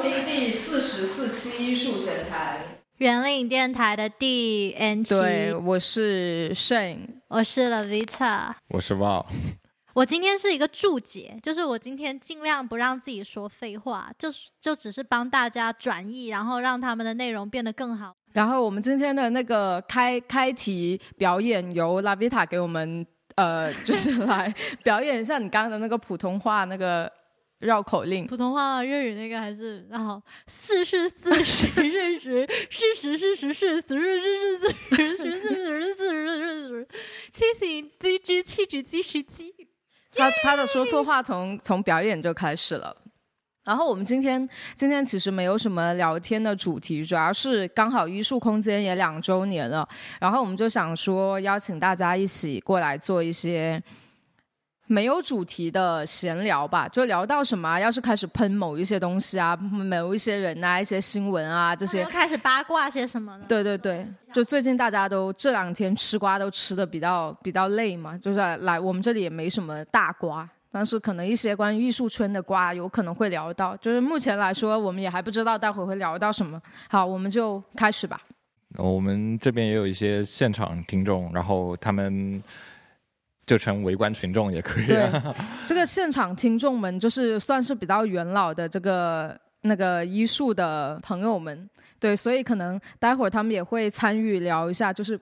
[0.00, 2.58] 迎收听第四十四期艺术闲谈，
[2.98, 5.14] 圆领电台的第 N 期。
[5.14, 9.26] 对，我是 Shane，我是 Lavita，我是 Wow。
[9.92, 18.14] 我今天是一个注解，就是我今天尽量不让自己说废话，就就只是帮大家转译，然后让他们的内容变得更好。
[18.32, 27.12] 然后我们今天的那个开开题表演由 Lavita 给我们，呃，就是来表演一下你刚刚的那个普通话那个
[27.60, 28.26] 绕口令。
[28.26, 36.88] 普通话、粤语那个还是然后是是四十是十四十是十四十是十是四十四十四十四十
[37.32, 39.54] 七十鸡鸡七十鸡十鸡。
[40.12, 42.96] 他他的说错话从从表演就开始了。
[43.62, 49.86] 然后我们今天今天其实没有什么聊天的主题，主要是刚好艺术空间也两周年了，
[50.18, 53.80] 然后我们就想说邀请大家一起过来做一些
[54.90, 63.44] 没有主题的闲聊吧，就聊到什么，要是开始喷某一些东西啊，某一些人啊，一些新闻啊这些，开始八卦些什么呢？
[63.48, 70.48] 对对对，就最近大家都这两天吃瓜都吃的比较比较累嘛，就是来我们这里也没什么大瓜。
[70.72, 76.60] 但是可能一些关于艺术圈的瓜有可能会聊到，就是目前来说我们也还不知道待会会聊到什么。
[76.88, 78.20] 好，我们就开始吧。
[78.76, 82.42] 我们这边也有一些现场听众，然后他们
[83.50, 84.86] 就成围观群众也可以。
[84.86, 85.10] 对，
[85.66, 95.20] 这个现场听众们就是算是比较元老的这个那个医术的朋友们，对，所以可能待会儿他们也会参与聊一下，就是。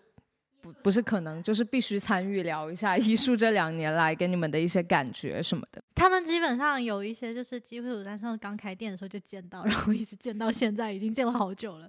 [0.60, 5.80] 不不是可能，就是必须参与聊一下医术这两年来给你们的一些感觉什么的。
[5.94, 11.88] 他们基本上有一些就是机会，我在上次刚开店的时候就见到，然后一直见到现在，已经见了好久了。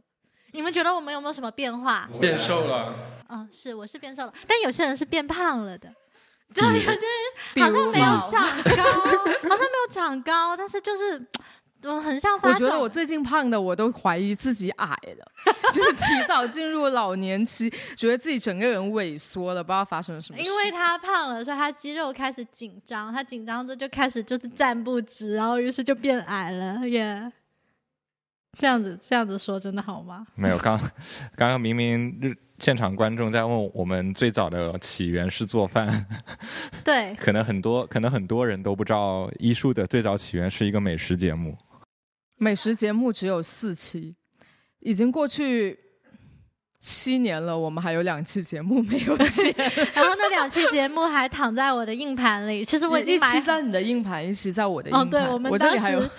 [0.52, 2.08] 你们觉得我们有没有什么变化？
[2.22, 2.94] 变瘦了。
[3.30, 5.92] 嗯，是，我是变瘦了，但有些人是变胖了的，
[6.54, 6.86] 就有些
[7.56, 8.42] 人好像 没有长
[8.76, 11.26] 高，好像没有长高，但是就是。
[11.84, 14.86] 我很像，我觉得我最近胖的，我都怀疑自己矮
[15.18, 15.26] 了，
[15.72, 20.40] 就是提早进入老年期，觉得自己整个人萎缩了，不知道发生了什么。
[20.42, 27.32] 因为他胖了，所以他肌肉开始紧张，他紧张之后就开始就是站不直，然后于是就变矮了，耶。
[28.60, 30.28] 这样子这样子说真的好吗？
[30.36, 30.78] 没有，刚
[31.38, 35.88] 刚刚明明现场观众在问我们最早的起源是做饭，
[36.84, 41.58] 对， 可能很多可能很多人都不知道医术的最早起源是一个美食节目。
[42.36, 44.14] 美食节目只有四期，
[44.82, 45.80] 已经过去
[46.82, 49.54] 七年了，我们还有两期节目没有剪，
[49.96, 52.66] 然后那两期节目还躺在我的硬盘里。
[52.66, 55.06] 其实我已经一期在你的硬盘，一期在我的硬盘。
[55.06, 56.10] 哦，对，我们当时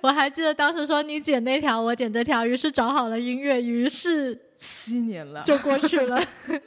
[0.00, 6.22] 我还记得当时说你剪那条，我剪这条，于是找好了音乐，于是七年了就过去了，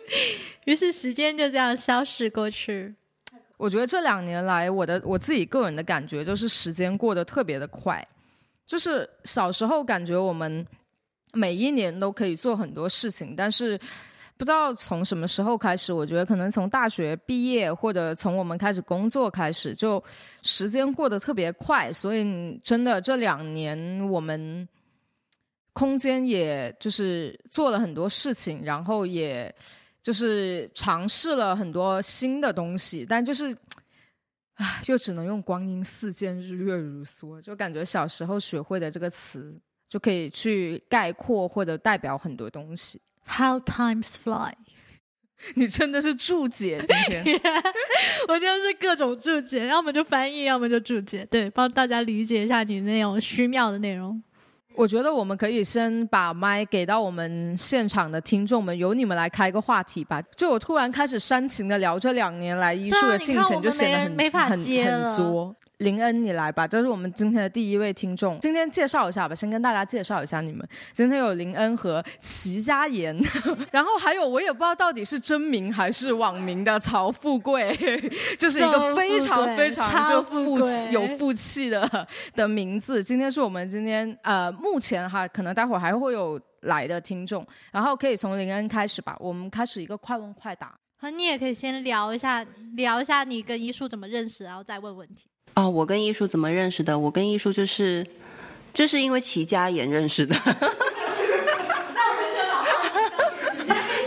[0.66, 2.94] 于是时间就这样消逝过去。
[3.58, 8.06] 我觉得这两年来，我的我自己个人的感觉就是时间过得特别的快。
[8.66, 10.66] 就是小时候感觉我们
[11.34, 13.80] 每一年都可以做很多事情，但是
[14.41, 20.03] 不知道从什么时候开始，我觉得可能从大学毕业或者从我们开始工作开始，就
[20.41, 21.94] 时间过得特别快。
[21.94, 23.78] 所以真的这两年
[24.09, 24.68] 我们
[25.74, 29.53] 空间也就是做了很多事情，然后也
[30.01, 33.56] 就是尝试了很多新的东西，但就是。
[34.56, 39.56] 唉，又只能用“光阴似箭，日月如梭”，就感觉小时候学会的这个词
[39.88, 43.01] 就可以去概括或者代表很多东西。
[43.38, 44.53] How times fly，
[45.56, 47.24] 你真的是注解今天，
[48.28, 54.22] 我就是各种注解，要么就翻译，要么就注解，对，帮大家理解一下你那种虚妙的内容。
[54.75, 60.22] 我觉得我们可以先把麦给到我们现场的听众们，由你们来开个话题吧。
[60.36, 65.56] 就我突然开始煽情的聊这两年来艺术的进程，就显得很很很作。
[65.81, 68.39] 林恩，你来吧，这是我们今天的第一位听众。
[68.39, 70.68] 今天介绍一下吧，先跟大家介绍一下你们。
[70.94, 73.19] 今天有林恩和齐佳妍，
[73.72, 77.75] 然后还有我也不知道到底是真名还是网名的曹富贵，
[78.38, 83.04] 就是一个非常非常就富气有富气的的名字。
[83.04, 90.78] 今天是我们今天呃目前哈，可能待会儿还会有来的听众，然后可以从林恩开始吧，我们开始一个快问快答。
[91.00, 92.45] 啊，你也可以先聊一下
[92.75, 95.28] 聊一下你跟一树怎么认识，然后再问问题。
[95.53, 96.98] 哦，我跟艺术怎么认识的？
[96.98, 98.07] 我跟艺术就是，
[98.74, 100.36] 就是因为齐家岩认识的。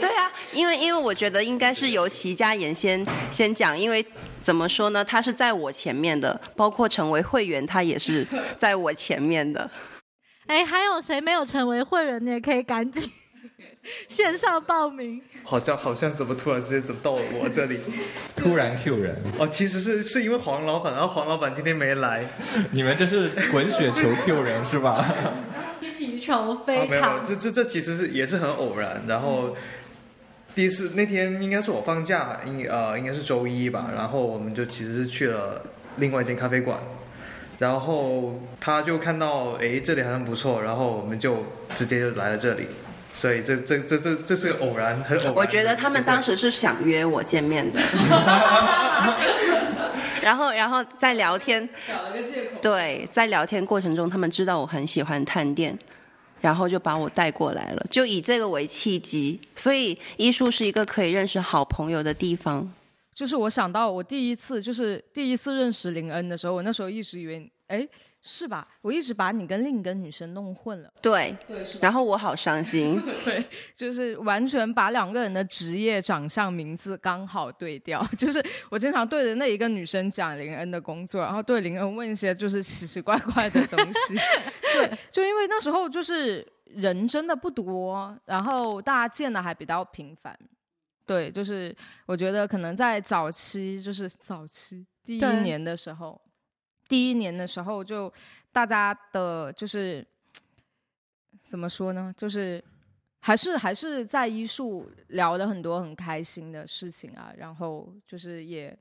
[0.00, 4.04] 对呀，因为因为我觉得应该是由齐家岩先先讲，因为
[4.40, 8.26] 怎么说呢，他是在我前面的，包括成为会员，他也是
[8.56, 9.70] 在我前面的。
[10.46, 12.24] 哎，还有谁没有成为会员？
[12.24, 13.10] 你也可以赶紧。
[14.08, 15.20] 线上报名。
[15.42, 17.80] 好像好像怎么突然之间怎么到了我这里？
[18.36, 22.24] 突然 Q 人，哦，其实是是因为黄老板，然后黄老板今天没来，
[22.72, 25.04] 你们这是滚雪球 Q 人是吧？
[25.80, 29.56] 踢皮球非常，这这这其实是也是很偶然，然后。
[30.56, 35.60] 第一次那天应该是我放假，应呃应该是周一吧，然后我们就其实是去了
[35.96, 36.78] 另外一间咖啡馆，
[37.58, 41.44] 然后他就看到哎这里好像不错，然后我们就
[41.74, 42.68] 直接就来了这里，
[43.14, 47.80] 所以这这这这这是个偶然，很偶然我觉得他们当时是想约我见面的，
[50.20, 52.56] 然后然后在聊天，找了个借口。
[52.60, 55.78] 对，在聊天过程中，他们知道我很喜欢探店，
[56.40, 59.40] 然后就把我带过来了，就以这个为契机。
[59.54, 62.70] 所以艺术是一个可以认识好朋友的地方。
[63.14, 67.86] 就是我想到我第一次就是第一次认识林恩的时候，我那时候一直以为，哎，
[68.26, 68.66] 是吧？
[68.80, 70.90] 我一直把你跟另一个女生弄混了。
[71.02, 71.78] 对，对，是？
[71.80, 72.98] 然后我好伤心。
[73.22, 73.44] 对，
[73.76, 78.02] 就是完全把两个人的职业、长相、名字刚好对调。
[78.16, 84.14] 就是我经常对着那一个女生讲林恩的工作，然后对林恩问一些就是奇奇怪怪的东西。
[84.74, 90.34] 对，就因为那时候就是人真的不多，然后大家见的还比较频繁。
[91.04, 91.76] 对，就是
[92.06, 96.18] 我觉得可能在早期，就是早期第一年的时候，
[96.94, 98.12] 第一年的时候就
[98.52, 100.06] 大家的就是
[101.42, 102.14] 怎么说呢？
[102.16, 102.62] 就是
[103.18, 108.78] 还是还是在医术聊了很多很开心的事情啊，然后就是也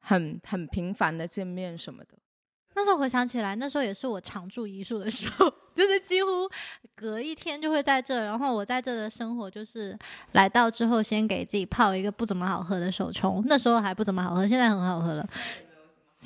[0.00, 2.18] 很很频繁的见面什么的。
[2.74, 6.50] 那时候回想起来，那时候也是我常住医术的时候， 就是几乎
[6.96, 8.24] 隔一天就会在这。
[8.24, 9.96] 然后我在这的生活就是
[10.32, 15.24] 来到之后，先给自己泡一个不怎么好喝的手冲，那时候还不怎么好喝，现在很好喝了。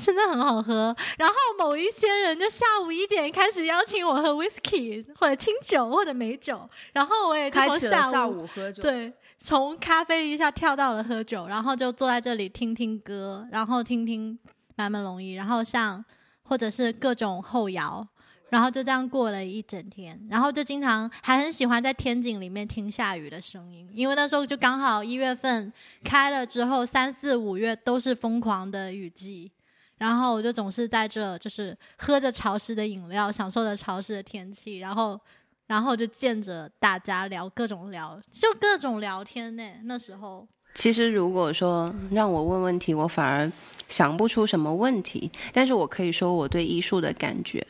[0.01, 14.39] 现在很好喝，然后某一些人就下午一点开始邀请我喝 whisky 或者清酒或者美酒，然后我也就开始了从下下午喝酒，对，从咖啡一下跳到了喝酒，然后就坐在这里听听歌，然后听听
[14.75, 16.03] 坂本龙一，然后像
[16.45, 18.07] 或者是各种后摇，
[18.49, 25.71] 然后就这样过了一整天，然后就经常还很喜欢在天井里面听下雨的声音，因为那时候就刚好一月份
[26.03, 29.53] 开了之后，三四五月都是疯狂的雨季。
[30.01, 35.21] 然后我就总是在这，就是喝着潮湿的饮料，享受着潮湿的天气，然后，
[35.67, 39.63] 然后就见着大家聊各种聊，就各种聊天呢。
[39.85, 43.53] 那时候，其实如果说让我问问题，我反而
[43.89, 47.63] 想不出什么问题，但是我可以说我对艺术的感觉，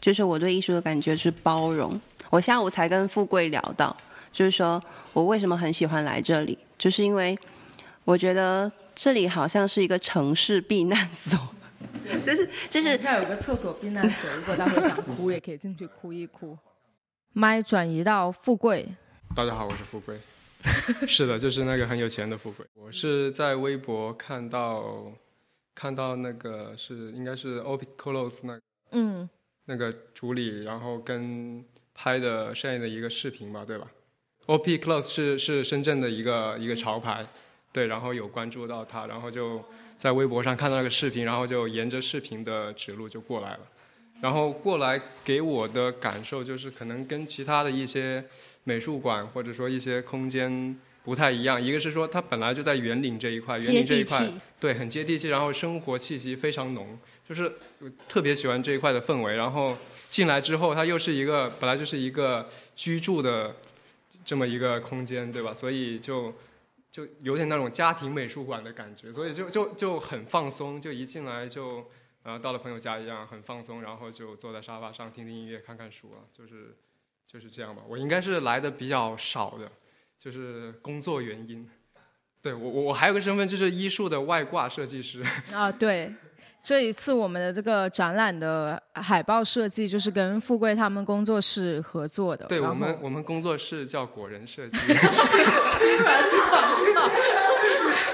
[0.00, 1.98] 就是我对艺术的感觉是包容。
[2.28, 3.96] 我下午才跟富贵聊到，
[4.32, 4.82] 就是说
[5.12, 7.38] 我为什么很喜欢来这里，就是因为
[8.04, 11.38] 我觉得这里好像是一个城市避难所，
[12.24, 16.56] 就是就是这儿有个厕所避难所，如果待会想哭也可以进去哭一哭。
[17.32, 18.88] 麦转移到富贵，
[19.34, 20.18] 大家好，我是富贵。
[21.06, 22.66] 是的，就是那个很有钱的富贵。
[22.74, 25.12] 我是在微博看到
[25.74, 28.58] 看到那个是应该是 OP Close 那
[28.90, 29.28] 嗯，
[29.66, 31.64] 那个主理，然后跟
[31.94, 33.86] 拍的摄影的一个视频吧，对吧
[34.46, 37.24] ？OP Close 是是深圳的一个一个潮牌，
[37.72, 39.62] 对，然后有关注到他，然后就
[39.98, 43.60] 在微博上看到那个视频，然后就沿着视频的指路就过来了。
[44.20, 48.24] 然后过来给我的感受就是，可能跟其他的一些
[48.64, 51.60] 美术馆或者说一些空间不太一样。
[51.60, 57.52] 一个是说它本来就在园林这一块，园林这一块，对很接地气，然后生活气息非常浓，就是
[58.08, 59.36] 特别喜欢这一块的氛围。
[59.36, 59.76] 然后
[60.08, 63.54] 进来之后，它又是一个本来就是一个居住的
[64.24, 65.54] 这么一个空间，对吧？
[65.54, 66.34] 所以就
[66.98, 71.88] 就有点那种家庭美术馆的感觉，所以就就就很放松，就一进来就。
[72.24, 76.76] 呃，到了朋友家一样很放松，然后就坐在沙发上听听音乐、看看书啊，就是
[77.24, 77.82] 就是这样吧。
[77.88, 79.70] 我应该是来的比较少的，
[80.18, 81.66] 就是工作原因。
[82.42, 85.24] 对我我我还有个身份就是医术的外挂设计师。
[85.54, 86.12] 啊，对，
[86.68, 92.44] 这一次我们的这个展览的海报设计就是跟富贵他们工作室合作的。
[92.44, 94.76] 对我们我们工作室叫果仁设计。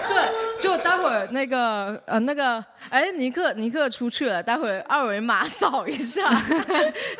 [0.06, 6.30] 对，就待会儿那个呃那个，哎，尼克尼克出去了，待会儿二维码扫一下。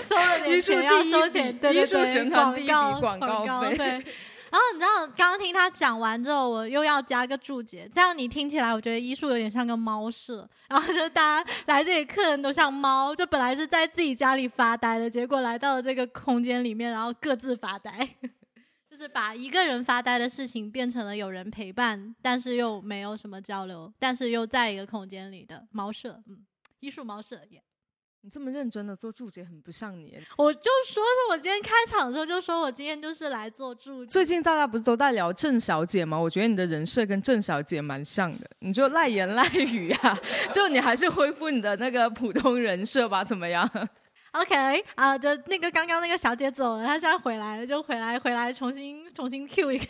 [0.08, 4.04] 收了点艺术钱收钱，对对艺术对，宣传第一笔广广告告费对。
[4.54, 18.08] 然后你知道，刚听他讲完之后，我又要加个注解，这样你听起来，我觉得医术有点像个猫舍，然后就大家来这里客人都像猫，就本来是在自己家里发呆的，结果来到了这个空间里面，然后各自发呆，
[18.88, 26.46] 就是把一个人发呆的事情变成了有人陪伴，但是又没有什么交流，但是又在一个空间里的猫舍，嗯，
[26.78, 27.61] 医术猫舍也。
[28.24, 30.18] 你这么认真的做注解，很不像你。
[30.38, 34.10] 我就说是我今天开场的时候就说我今天就是来做注解。
[34.10, 36.18] 最近大家不是都在聊郑小姐吗？
[36.18, 40.18] 我觉得你的人设跟郑小姐蛮像的，你就赖言赖语啊，
[40.54, 43.70] 就你还是恢复你的那个普通人设吧，怎么样？
[44.34, 49.86] OK 啊、就那个刚刚那个小姐走了，她现在回来了，就回来回来重新重新 Q 一个。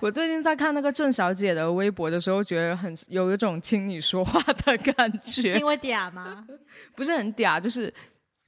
[0.00, 6.46] 我最近在看那个郑小姐的微博的时候，觉得很有一种听你说话的感是觉因，为嗲吗？
[6.96, 7.92] 不是很嗲，就是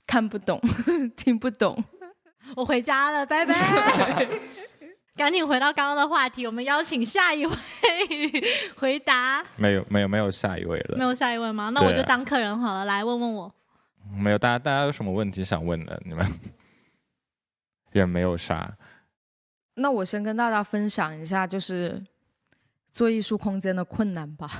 [0.06, 0.58] 看不懂，
[1.16, 1.84] 听不懂。
[2.54, 4.26] 我回家了，拜拜。
[5.16, 7.52] 赶紧回到刚刚的话题，我们邀请下一位
[8.76, 9.44] 回答。
[9.56, 11.70] 没有没有没有下一位了，没有下一位吗？
[11.74, 13.52] 那我就当客人好了，来问问我。
[14.14, 16.00] 没有，大家大家有什么问题想问的？
[16.04, 16.26] 你们
[17.92, 18.76] 也没有啥。
[19.74, 22.02] 那我先跟大家分享一下，就是
[22.90, 24.50] 做艺术空间的困难吧。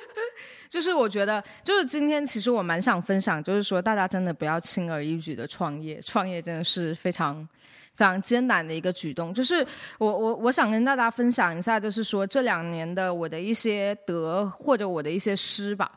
[0.68, 7.46] 就是我觉得，就是今天其实我蛮想分享，就是说大家真的不要轻而易举的创业，创业真的是非常
[7.94, 9.34] 非常艰难的一个举动。
[9.34, 9.66] 就是
[9.98, 15.90] 我我我想跟大家分享一下，就是说这两年的我的一些得或者我的一些失吧。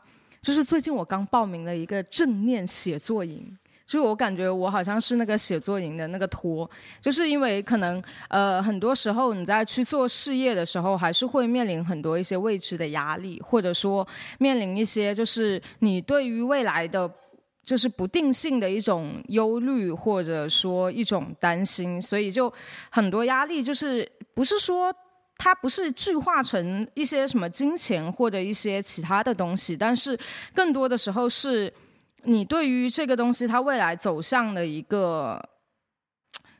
[0.44, 3.42] 就是最近我刚报名了一个正念写作营，
[3.86, 6.70] 就是我感觉我好像是那个写作营的那个托，
[7.00, 14.06] 就是因为可能呃很多时候你在去做事业的时候，还是会面临很多一些未知的压力，或者说
[14.38, 17.10] 面临一些就是你对于未来的。
[17.64, 22.52] 就是不定性的一种忧虑，或者说一种担心，所以就
[22.90, 24.94] 很多压力，就是不是说
[25.36, 30.18] 它不是具化成一些什么金钱或者一些其他的东西，但是
[30.54, 31.72] 更多的时候是
[32.22, 35.42] 你对于这个东西它未来走向的一个。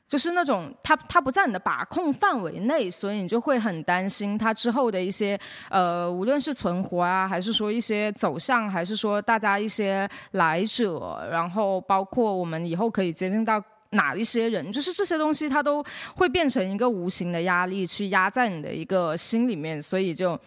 [0.07, 5.37] 就是那种它它不在你的把控范围内，所以你就会很担心它之后的一些
[5.71, 13.61] 呃，无论是存活啊，还是说一些走向，还是说大家一些来者，然后包括我们以后可以接近到
[13.95, 15.85] 哪一些人，就是这些东西它都
[16.15, 20.39] 会变成一个无形的压力，去压在你的一个心里面，所以就。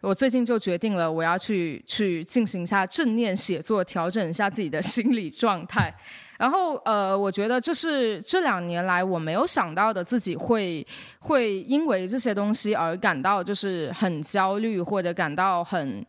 [0.00, 5.90] 我最近就决定了，我要去去进行一下正念写作，调整一下自己的心理状态。
[6.36, 10.86] 然后，呃，我觉得这是这两年来我没有想到的，自己会
[11.20, 16.04] 会因为这些东西而感到就是很焦虑，或者感到很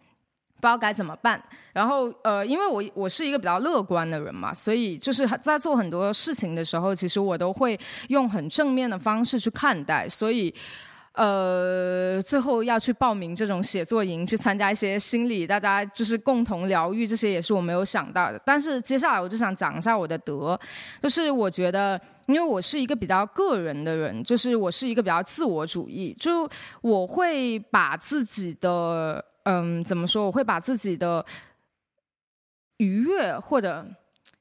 [0.65, 1.41] 不知道该怎么办。
[1.73, 7.79] 然后，呃，因为我我是一个比较乐观的人嘛，所以就是在做很多事情的时候，其实我都会
[8.09, 10.53] 用很正面的方式去看待，所以。
[11.17, 18.41] 呃，最后要去报名这种写作营，去参加一些心理，大家就是共同疗愈，这些也是我没有想到的。
[18.45, 20.59] 但是接下来我就想讲一下我的德，
[21.01, 26.49] 就是我觉得，因为我是一个比较个人的人，就是我是一个比较自我主义，就
[26.81, 30.25] 我会把自己的，嗯，怎么说？
[30.25, 31.25] 我会把自己的
[32.77, 33.85] 愉悦或者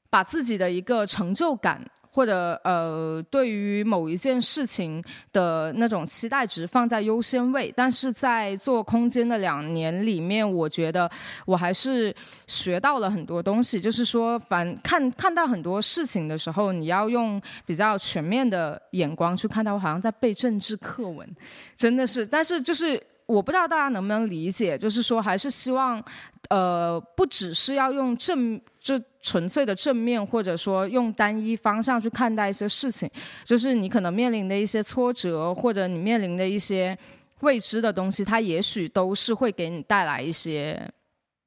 [0.09, 1.89] 把自己的一个成就感。
[2.15, 5.03] 或者呃，对于某一件事情
[5.33, 11.11] 的那种期待值放在优先位，但是在做空间的两年里面，我觉得
[11.45, 12.15] 我还是
[12.47, 13.81] 学到了很多东西。
[13.81, 19.69] 就是说，凡看看到很多事情的时候，你要用比较全面的眼光去看待。
[19.69, 21.27] 我好像在背政治课文，
[21.75, 23.03] 真的是，但是就是。
[23.25, 26.03] 我不知道大家能不能理解，就是说，还是希望，
[26.49, 33.09] 呃，不只是要用正就纯粹的正面，或者说用单一方向去看待一些事情，
[33.43, 36.97] 就是你可能面临的一些挫折，或者你面临的一些
[37.39, 40.79] 未知的东西，它也许都是会给你带来一些。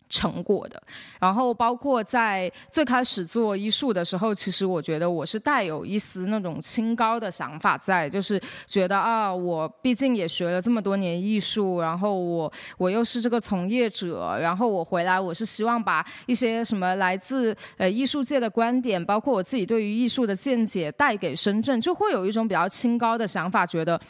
[0.08, 0.82] 成果的，
[1.20, 24.00] 然后包括在最开始做医术的时候，其实我觉得我是带有一丝那种清高的想法在，就是觉得啊，我毕竟也学了这么多年艺术，然后我我又是这个从业者，然后我回来我是希望把一些什么来自呃艺术界的观点，包括我自己对于艺术的见解带给深圳，就会有一种比较清高的想法，觉得。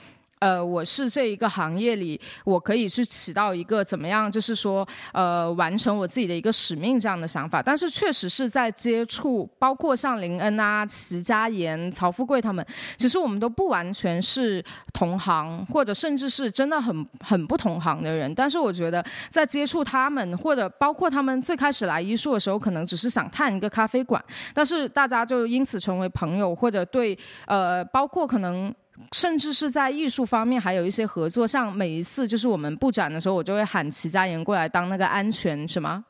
[0.41, 7.63] 呃，我是这一个行业里，我可以去起到一个怎么样，就是说，呃，完成我自己的一个使命这样的想法。
[7.63, 12.65] 但是确实是在接触，包括像林恩啊、齐佳妍、曹富贵他们，
[12.97, 18.33] 其实我们都不完全是同行，或者甚至是真的很很不同行的人。
[18.35, 24.23] 但是我觉得，在接触他们，或者包括他们最开始来医术的时候，可能只是想探一个咖啡馆，
[24.55, 28.73] 但是大家就因此成为朋友，或者对，呃，包括可能。
[29.13, 36.05] 甚至是在艺术方面还有一些合作，像每一次就是我们布展的时候，我就会喊齐佳妍过来当那个安全什么。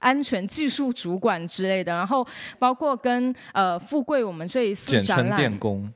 [0.00, 2.26] 安全技术主管之类的，然后
[2.58, 5.90] 包括跟呃富贵我们这一次展览，电工，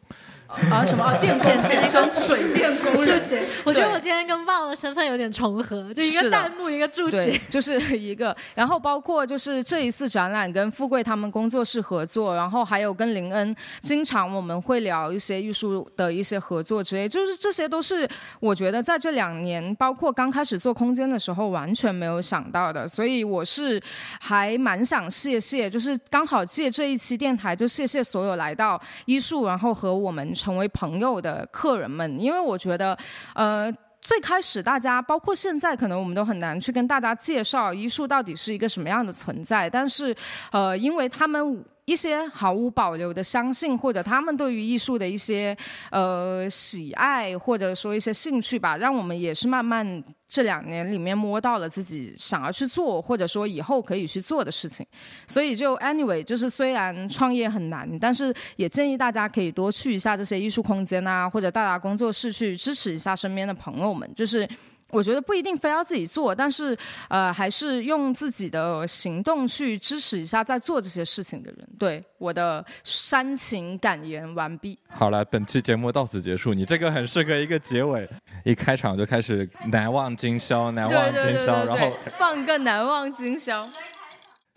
[0.48, 3.28] 啊什么啊电工先生、水电工注人。
[3.28, 18.08] 解，我觉得我今天跟旺的身份有点重合，就一个弹幕，一个注解。，就是一个，然后包括就是这一次展览跟富贵他们工作室合作，然后还有跟林恩，经常我们会聊一些艺术的一些合作之类，就是这些都是
[18.40, 23.78] 我觉得在这两年，包括刚开始做空间的时候完全没有想到的，所以我是
[24.18, 32.96] 还蛮想谢谢，就是刚好借这一期电台，就谢谢所有来到艺术，然后和我们成为朋友的客人们，因为我觉得，
[33.34, 33.70] 呃。
[34.00, 39.68] 最开始大家，包括现在，可能我们都很难去跟大家介绍医术到底是一个什么样的存在。
[39.68, 40.14] 但是，
[40.52, 45.56] 呃，因为他们一些毫无保留的相信，或者他们对于艺术的一些
[45.90, 54.86] 呃喜爱，或者说一些兴趣吧，让我们也是慢慢这两年里面摸到了自己想要去做，或者说以后可以去做的事情。
[55.26, 64.06] 所以就 anyway，就是虽然创业很难，但是也建议大家可以多去一下这些艺术空间啊，或者大家工作室去支持一下身边的朋友们。
[64.14, 64.46] 就是
[64.90, 66.76] 我觉得不一定非要自己做，但是
[67.08, 71.68] 呃，还是用自己的行动去支持一下在做这些事情的人。
[71.78, 74.78] 对我的煽情感言完毕。
[74.88, 76.54] 好了，本期节目到此结束。
[76.54, 78.08] 你这个很适合一个结尾，
[78.44, 83.68] 一开场就开始难忘今宵，难忘对对对今宵，对然后，放个难忘今宵。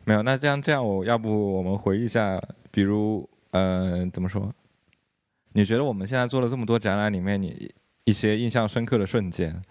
[0.06, 0.24] 没有。
[0.24, 4.50] 那这样这样，我要不我们回忆一下，比如呃，怎么说？
[5.54, 7.70] 你觉得我们现在做了这么多展览里面，你
[8.06, 9.62] 一些印象深刻的瞬间，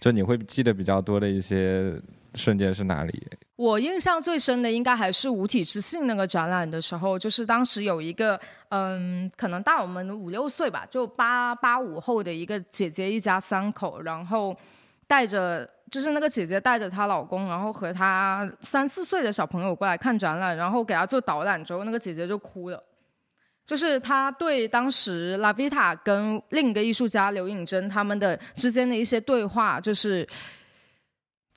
[0.00, 1.94] 就你会记得比较多的一些
[2.34, 3.28] 瞬间是哪里？
[3.56, 8.40] 我印象最深的应该还是五体之性那个展览的时候，就是当时有一个
[8.70, 14.56] 嗯，可能大我们五六岁吧，就八八五后的一个姐姐，一家三口，然后
[15.06, 15.68] 带着。
[15.90, 22.80] 就是那个姐姐带着她老公，然后和她三四岁的小朋友过来看展览，然后给她做导览之后，那个姐姐就哭了。
[23.70, 30.26] 就是他对当时拉维塔跟另一个艺术家刘颖珍他们的之间的一些对话，就是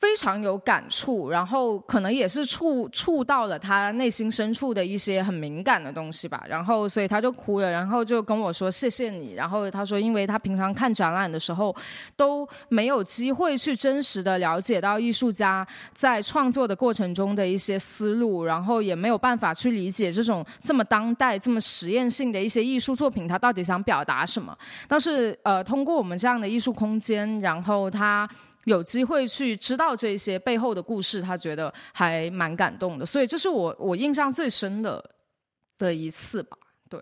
[0.04, 11.74] 非常有感触，然后可能也是触触到了他内心深处的一些很敏感的东西吧，然后所以他就哭了，然后就跟我说谢谢你，然后他说因为他平常看展览的时候
[12.18, 24.54] 都没有机会去真实的了解到艺术家在创作的过程中的一些思路，然后也没有办法去理解这种这么当代、这么实验性的一些艺术作品，他到底想表达什么。
[24.86, 28.30] 但是呃，通过我们这样的艺术空间，然后他。
[28.66, 35.04] 有机会去知道这些背后的故事，他觉得还蛮感动的，所以这是我我印象最深的
[35.78, 36.58] 的一次吧。
[36.90, 37.02] 对，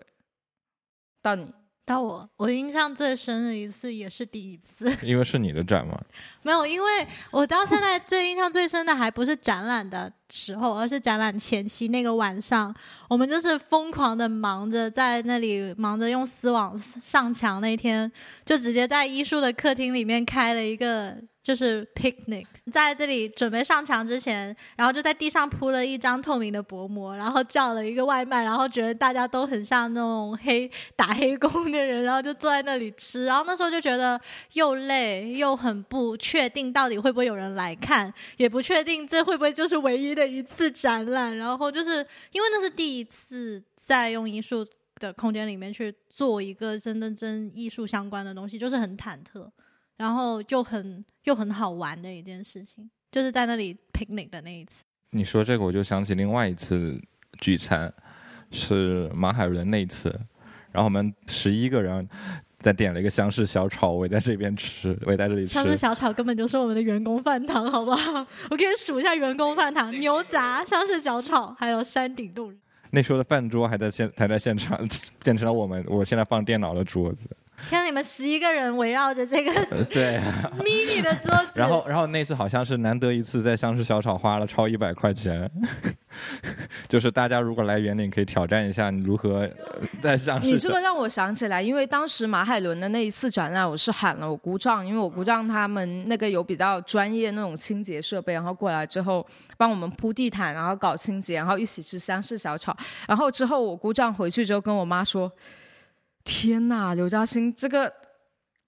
[1.22, 1.52] 到你，
[1.84, 5.96] 到我，我印象最深的一次也是第一次， 因为是你的展吗。
[6.42, 12.74] 没有，因为我到现在最印象最深的还不是展览的时候，而是展览前期那个晚上，
[13.08, 18.10] 我们就是疯狂的忙着在那里忙着用丝网上墙，那天
[18.44, 21.16] 就直接在艺术的客厅里面开了一个。
[21.42, 34.20] 就是 picnic，在这里准备上墙之前，然后就在地上铺了一张透明的薄膜，然后叫了一个外卖，然后觉得大家都很像那种黑打黑工的人，然后就坐在那里吃，然后那时候就觉得
[34.52, 44.64] 又累又很不确定到底会不会有人来看，也不确定这会不会就是唯一的一次展览，然后就是因为那是第一次在用艺术
[45.00, 49.50] 的空间里面去做一个真真真艺术相关的东西，就是很忐忑。
[49.96, 54.84] 然后就很又很好玩的一件事情，就是在那里 picnic 的那一次。
[55.10, 57.00] 你说这个，我就想起另外一次
[57.40, 57.92] 聚餐，
[58.50, 60.08] 是马海伦那一次，
[60.70, 62.08] 然后我们十一个人
[62.58, 65.52] 再点了一个湘式小炒，围在这边吃，围在这里吃。
[65.52, 68.26] 湘式小炒根本就是我们的员工饭堂，好不好？
[68.50, 72.54] 我给你数一下员工饭堂：牛杂、湘式小炒，还有山顶洞。
[72.90, 74.78] 那时候的饭桌还在现还在现场，
[75.24, 77.28] 变成了我们我现在放电脑的桌子。
[77.68, 79.52] 天，你们十一个人围绕着这个
[79.90, 80.20] 对
[80.58, 85.50] mini 的桌子，然后然后那次好像是难得一次在香式小炒花了超一百块钱，
[86.88, 89.48] 就是大家如果来园林可以挑战一下你如何
[90.02, 90.46] 在湘式。
[90.46, 105.30] 你这个让我想起来，因为当时马海伦的那一次展览，我是喊了我姑丈，因为我姑丈他们那个有比较专业那种清洁设备，然后过来之后帮我们铺地毯，然后搞清洁，然后一起吃湘式小炒，然后之后我姑丈回去之后跟我妈说。
[106.24, 107.92] 天呐，刘嘉欣，这个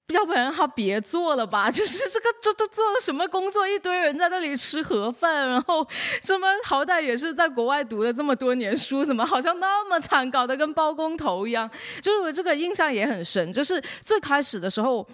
[0.09, 1.71] 要不然他别做了吧？
[1.73, 3.67] 就是这个，这都做了什么工作？
[3.67, 5.87] 一堆人在那里吃盒饭，然后
[6.23, 11.71] 什么好歹也是在国外读了这么多年书，怎么好像那么惨，搞得跟包工头一样？
[12.03, 13.53] 就是我这个印象也很深。
[13.53, 15.07] 就是最开始的时候，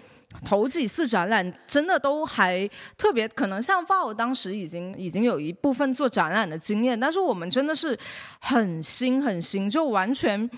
[0.43, 7.97] 头几次展览真的都还特别，可能像 VO 当时已经已经有一部分做展览的经验，但是我们真的是
[8.41, 10.49] 很新很新，就完全。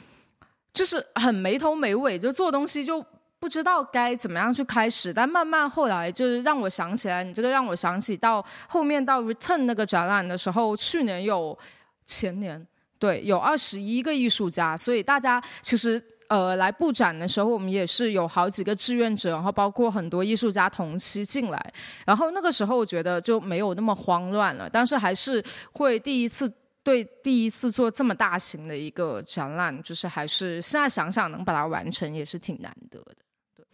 [0.74, 3.06] 就是很没头没尾，就做东西就
[3.40, 5.14] 不知道该怎么样去开始。
[5.14, 11.58] 但慢慢后来就是让我想起来，你这个让我想起到后面到 Return 那个展览的时候，去年有
[12.06, 12.66] 前年
[12.98, 16.02] 对有二十一个艺术家，所以大家其实。
[16.30, 21.74] 呃，来布展的时候，我们也是有好几个志愿者，然后包括很多艺术家同期进来。
[22.08, 26.52] 然后那个时候，我觉得就没有那么慌乱了，但是还是会第一次
[26.84, 33.16] 对第一次做这么大型的一个展览，就是还是现在想想能把它完成也是挺难得的。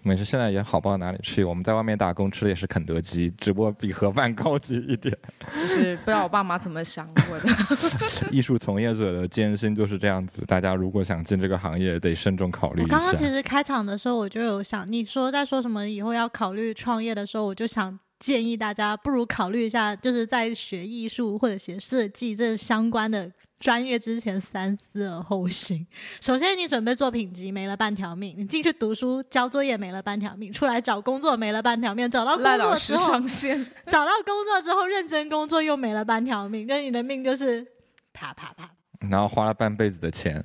[0.02, 1.44] 没事，现在也好不到哪里去。
[1.44, 5.14] 我们在外面打工吃的也是肯德基，只不过比盒饭高级一点。
[5.54, 7.50] 就是不知道我爸妈怎么想我的。
[8.32, 12.96] 艺术从业者的艰辛就是这样子，大家如果想进这个行业，得慎重考虑一下。
[12.96, 23.32] 我刚刚其实开场的时候我就有想，你说在说什么以后要考虑创业的时候，我就想建议大家不如考虑一下，就是在学艺术或者学设计这相关的。
[23.60, 25.86] 专业之前三思而后行。
[26.22, 36.66] 首先，你准备作品集没了半条命；你进去读书交作业没了半条命；出来找工作没了半条命；找到工作之后上线，找到工作之后认真工作又没了半条命。
[36.68, 37.68] 那你的命就是
[38.14, 38.72] 啪啪啪。
[39.10, 40.42] 然后花了半辈子的钱，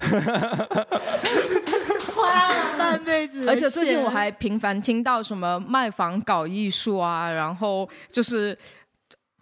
[2.16, 3.48] 花了半辈子。
[3.48, 8.58] 而且最近我还频繁听到什么卖房搞艺术啊，然后就是。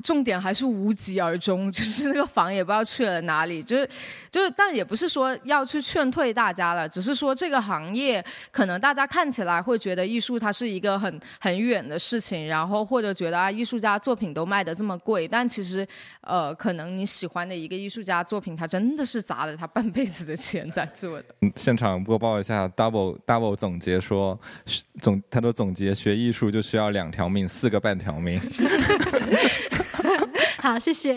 [0.02, 3.88] 重点还是无疾而终，就是那个房也不知道去了哪里，就是
[4.34, 15.86] 就是，但也不是说要去劝退大家了，只是说这个行业可能大家看起来会觉得艺术它是一个很很远的事情，然后或者觉得啊艺术家作品都卖的这么贵，但其实
[16.22, 21.26] 呃可能你喜欢的一个艺术家作品，他真的是砸了他半辈子的钱在做的。
[21.54, 24.36] 现场播报一下，double double 总结说，
[25.00, 28.40] 总他的总结学艺术就需要两条命，四个半条命。
[30.64, 31.14] 好，谢谢。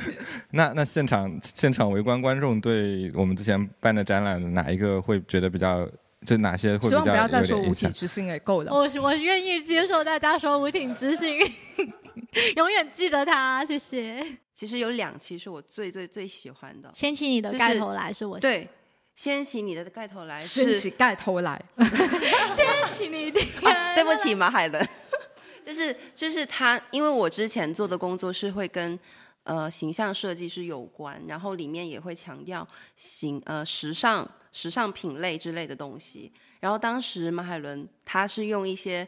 [0.52, 5.88] 那那现场现场围观观众对我们之前办的展览哪一个会觉得比较？
[6.24, 8.72] 就哪些会比较希望不要再说无体之心也够了。
[8.72, 11.36] 我我愿意接受大家说无体之心，
[12.54, 13.64] 永远记得他。
[13.64, 14.24] 谢谢。
[14.54, 16.88] 其实有两期是我最最最喜欢的。
[16.94, 18.68] 掀起你的盖头来是我对，
[19.16, 21.60] 掀起你的盖头来，掀起盖头来，
[22.54, 23.40] 掀起你的。
[23.96, 24.88] 对不起，马海伦。
[25.64, 28.98] 就是就是他，因为我之前做的工作是会跟
[29.44, 36.32] 呃形象设计师有关，然后里面也会强调形呃时尚时尚品类之类的东西。
[36.60, 39.06] 然后当时马海伦他是用一些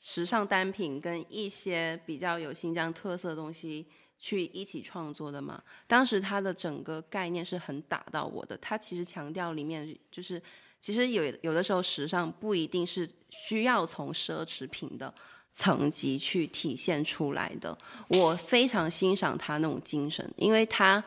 [0.00, 3.86] 时尚单品跟一些比较有新疆特色的东西
[4.18, 5.62] 去一起创作的嘛。
[5.86, 10.40] 当时他的整个概念是很打到我的，他其实强调里面就是
[10.80, 15.12] 其实有有的时候时尚不一定是需要从奢侈品的。
[15.56, 17.76] 层级去体现出来的，
[18.08, 21.02] 我非常欣赏他那种精神，因为他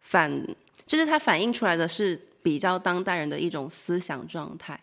[0.00, 0.44] 反
[0.86, 4.78] 就是他反映出来的是比较当代人的一种思想状态。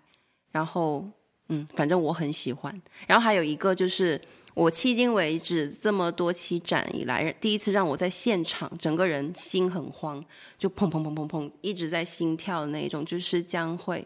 [0.52, 1.06] 然后，
[1.50, 2.82] 嗯，反正我很喜欢。
[3.06, 4.20] 然后还有一个就是，
[4.54, 10.24] 我迄今为止这么多期展以来，第一次让我在现场整个人心很慌，
[10.58, 14.06] 就砰砰砰砰砰一直在心跳的那种，就是江蕙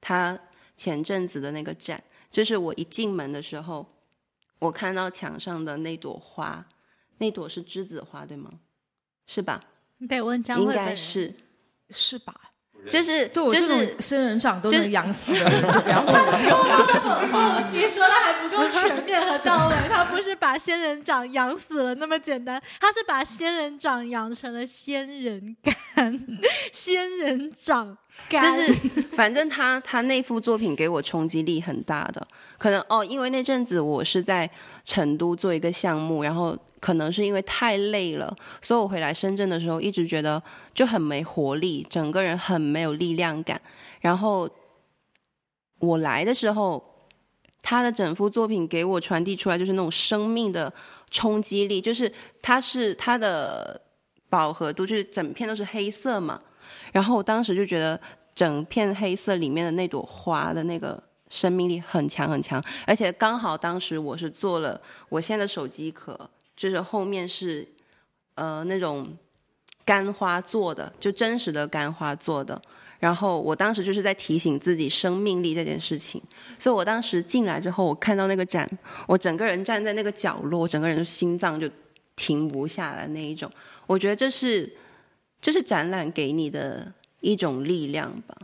[0.00, 0.36] 他
[0.76, 3.86] 前阵子的那个展，就是我一进门的时候。
[4.58, 6.66] 我看到墙上的那朵花，
[7.18, 8.60] 那朵是栀子花，对吗？
[9.26, 9.64] 是吧？
[10.08, 11.34] 得问张应该是，
[11.90, 12.45] 是吧？
[12.90, 17.62] 就是就是仙人掌都能养死的，不要问这个花是什么花。
[17.72, 26.26] 你说的还不够全面和到位，他不是把仙人掌养死了那么简单，他是把仙人掌养成了仙人干，
[26.72, 27.96] 仙人掌。
[28.30, 28.72] 就是，
[29.12, 34.50] 反正他他那幅作品给我冲击力很大的，可能哦，因为那阵子我是在
[34.84, 40.40] 成都做一个项目，然后可能是因为太累了，所以我回来深圳的时候一直觉得
[40.72, 43.60] 就很没活力，整个人很没有力量感。
[44.00, 44.48] 然后
[45.80, 46.80] 我来的时候，
[47.60, 50.72] 他的整幅作品给我传递出来就是那种生命的
[51.10, 53.80] 冲击力，就是它是它的
[54.28, 56.38] 饱和度，就是整片都是黑色嘛。
[56.92, 58.00] 然后我当时就觉得，
[58.32, 67.68] 整片黑色里面的那朵花的那个生命力很强很强，而且刚好当时我是做了我现在的手机壳，就是后面是
[68.34, 69.16] 呃那种
[69.84, 72.60] 干花做的，就真实的干花做的。
[72.98, 76.22] 然后我当时就是在提醒自己生命力这件事情，
[76.58, 78.68] 所以我当时进来之后，我看到那个展，
[79.06, 81.70] 我整个人站在那个角落，整个人的心脏就
[82.16, 83.50] 停不下来那一种。
[83.86, 84.76] 我觉得这是。
[85.38, 86.90] 这是展览给你的
[87.20, 88.34] 一种力量吧？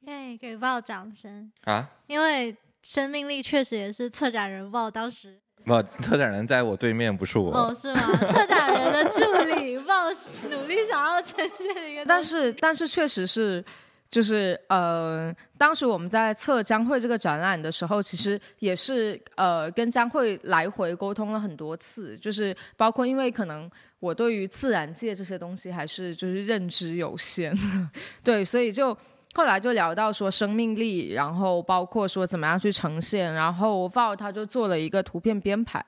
[0.00, 1.88] 耶，给报掌声啊！
[2.08, 5.38] 因为生命力确实也是策展人报当时。
[5.64, 7.52] 不， 策展人在我对面，不是我。
[7.52, 8.00] 哦，是吗？
[8.28, 9.20] 策展人的助
[9.54, 10.10] 理抱
[10.50, 13.64] 努力想要呈现的一个， 但是但是确实是，
[14.10, 23.70] 就是呃，当时我们在测江会这个展览的时候，其实也是呃跟江会来回沟通了很多次，就是包括因为可能
[24.00, 27.56] 我对于自然界这些东西还是就是认知有限，
[28.24, 28.96] 对，所以就
[29.34, 35.84] 后来就聊到说生命力，然后包括说怎么样去呈现，然后 Val 他就做了一个图片编排。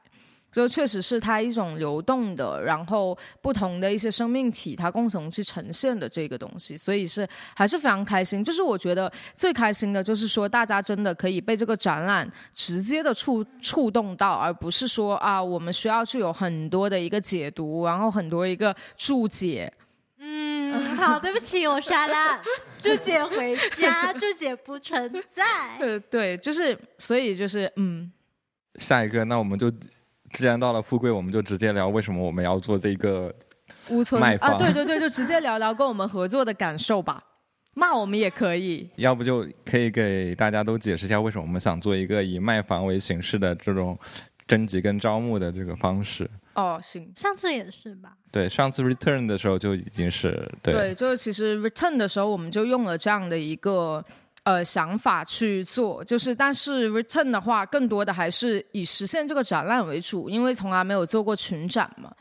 [0.52, 7.26] 就确实是它一种流动的，然后不同的一些生命体，它共同去呈现的这个东西，所以是
[7.56, 8.44] 还是非常开心。
[8.44, 19.72] 就是我觉得最开心的就是说，大家真的可以被这个展览直接的触触动到，而不是说啊，我们需要去有很多的一个解读，然后很多一个注解。
[20.18, 22.42] 嗯，好，对不起，我删了，
[22.82, 25.44] 注解回家， 注解不存在。
[25.78, 28.10] 呃，对，就是所以就是嗯，
[28.76, 29.72] 下一个，那我们就。
[30.34, 33.30] 既然到了富贵，我们就直接聊为什么我们要做这个
[33.90, 37.22] 乌村卖房啊，对对对，就直接聊聊跟我们合作的感受吧。
[37.74, 43.94] 骂我们也可以，要不就可以给大家都解释一下为什么我们想做一个以卖房为形式的这种
[44.46, 46.26] 征集跟招募的这个方式。
[46.54, 48.16] 哦，行，上次也是吧？
[48.30, 54.04] 对，上次 return 的时候就已经是对，对，就是其实 return 的时候我们就用了这样的一个。
[54.44, 62.12] 呃，想法去做，就是但是 return 的话，更多的还是以实现这个展览为主，因为从来没有做过群展嘛。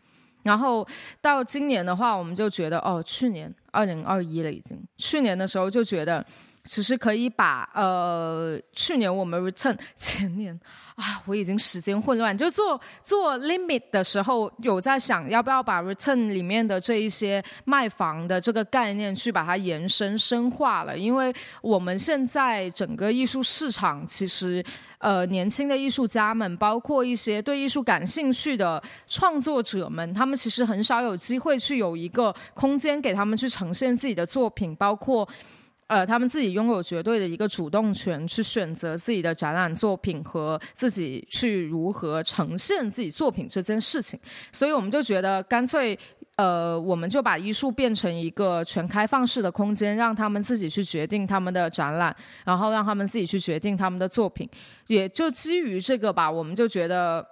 [0.43, 0.87] 然后
[1.19, 6.23] 到今年的话，我们就觉得，哦，去年二零二一了已经，去年的时候就觉得。
[6.63, 10.57] 其实可以把呃，去年我们 return 前年
[10.95, 12.37] 啊，我已经时间混乱。
[12.37, 20.95] 就做做 limit 的时候，有在想要不要把 return 里面的这一些卖房的这个概念去把它延伸深化了。
[20.95, 24.63] 因为我们现在整个艺术市场，其实
[24.99, 35.27] 呃，年轻的艺术家们，包括一些对艺术感兴趣的创作者们，他们其实很少有机会去有一个空间给他们去呈现自己的作品，包括。
[35.91, 44.17] 呃，他们自己拥有绝对的一个主动权，去选择自己的展览作品和自己去如何呈现自己作品这件事情。
[44.53, 45.99] 所以我们就觉得，干脆，
[46.37, 54.49] 呃，我们就把艺术变成一个全开放式的空间，让他们自己去决定他们的展览，然后让他们自己去决定他们的作品。
[54.87, 57.27] 也就基于这个吧，我们就觉得，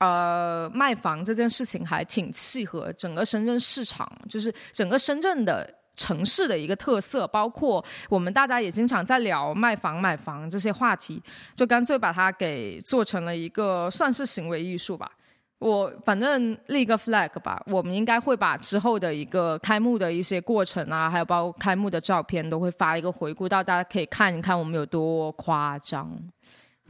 [0.00, 5.72] 呃，卖房这件事情还挺契合整个深圳市场，就是整个深圳的。
[5.96, 11.22] 城市的一个特色，包括我们大家也经常在聊卖房、买房这些话题，
[11.56, 15.10] 就干脆把它给做成了一个算是行为艺术吧。
[15.58, 26.14] 我反正立个 flag 吧，我们应该会把之后的一个开幕的一些过程啊，还有包括开幕的照片，都会发一个回顾到，大家可以看一看我们有多夸张。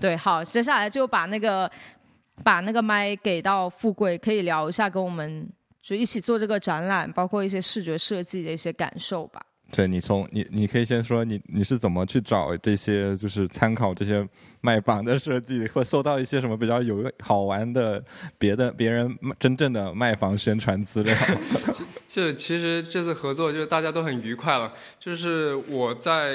[0.01, 1.71] 对，好，接下来就把那个
[2.43, 5.49] 把那个麦给到富贵，可以聊一下跟我们。
[5.87, 9.41] 就一起做这个展览，包括一些视觉设计的一些感受吧。
[9.71, 14.29] 对你从你你可以先说你你是怎么去找这些，就是参考这些
[14.61, 18.05] 卖房的设计，或搜到一些什么比较有好玩的
[18.37, 21.17] 别的别人真正的卖房宣传资料。
[22.09, 24.73] 这其实这次合作就是大家都很愉快了。
[24.99, 26.35] 就是我在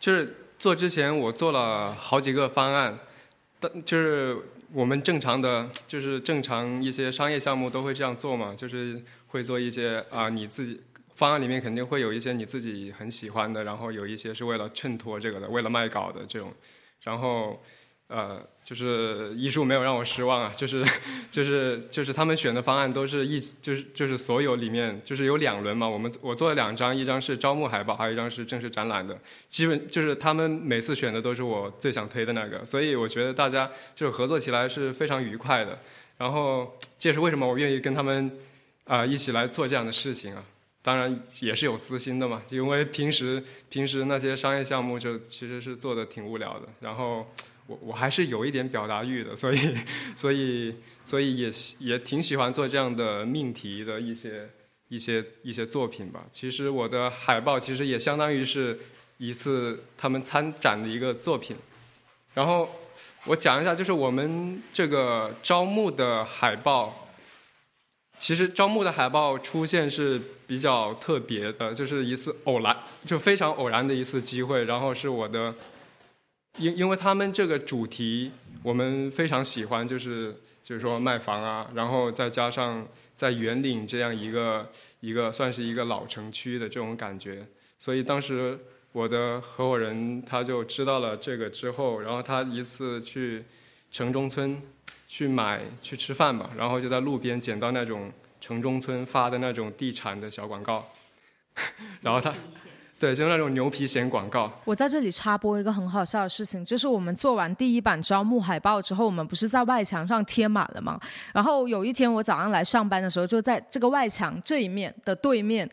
[0.00, 2.98] 就是做之前，我做了好几个方案，
[3.60, 4.38] 但就是。
[4.72, 10.80] 我们正常的 就是正常一些商业项目都会这样做嘛，就是会做一些啊，你自己
[11.14, 16.52] 方案里面肯定会有一些你自己很喜欢的，然后有一些是为了衬托这个的，为了卖稿的这种，
[17.02, 17.62] 然后。
[18.08, 20.84] 呃，就是艺术没有让我失望啊，就是
[21.28, 35.76] 就是就是他们选的方案都是一就是就是所有里面就是有两轮嘛，我们我做了两张，一张是招募海报，还有一张是正式展览的，基本就是他们每次选的都是我最想推的那个，所以我觉得大家就是合作起来是非常愉快的。
[36.16, 38.30] 然后这也是为什么我愿意跟他们
[38.84, 40.44] 啊一起来做这样的事情啊，
[40.80, 47.26] 当然也是有私心的嘛，因为平时平时那些商业项目就其实是做的挺无聊的，然后。
[47.66, 49.76] 我我还是有一点表达欲的，所以，
[50.14, 50.74] 所以，
[51.04, 51.50] 所以也
[51.80, 54.48] 也挺喜欢做这样的命题的一些
[54.88, 56.24] 一些一些作品吧。
[56.30, 58.78] 其实我的海报其实也相当于是
[59.18, 61.56] 一次他们参展的一个作品。
[62.34, 62.70] 然后
[63.24, 67.08] 我讲一下，就是我们这个招募的海报，
[68.20, 74.64] 其实招募的海报出现是比较特别的，就是一次偶然，就非常偶然的一次机会。
[74.66, 75.52] 然后是我的。
[76.58, 78.30] 因因为他们这个主题
[78.62, 84.68] 我们非常喜欢，就是就是说卖房啊，然后再加上在圆岭这样一个
[85.00, 87.46] 一个算是一个老城区的这种感觉，
[87.78, 88.58] 所以当时
[88.92, 93.44] 我的合伙人他就知道了这个之后，然后他一次去
[93.90, 94.60] 城中村
[95.06, 100.86] 去买去吃饭吧，然后就在路边捡到那种城中村发的那种地产的小广告，
[102.00, 102.34] 然后他。
[102.98, 104.50] 对，就是那种牛皮癣广告。
[104.64, 110.98] 我在这里插播一个很好笑的事情，就是我们做完第一版招募海报之后，我们不是在外墙上贴满了吗？
[111.34, 115.68] 然后有一天我早上来上班的时候，就在这个外墙这一面的对面。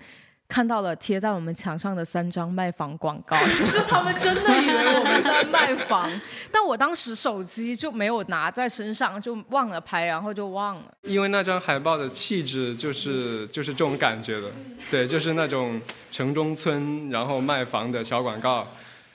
[0.53, 6.07] 看到了贴在我们墙上的三张卖房广告， 就是他们真的以为我们在卖房，
[6.51, 10.83] 但我当时手机就没有拿在身上，就忘了拍，然后就忘了。
[11.01, 14.51] 因为那张海报的气质就是就是这种感觉的，
[14.91, 18.67] 对，就是那种城中村然后卖房的小广告，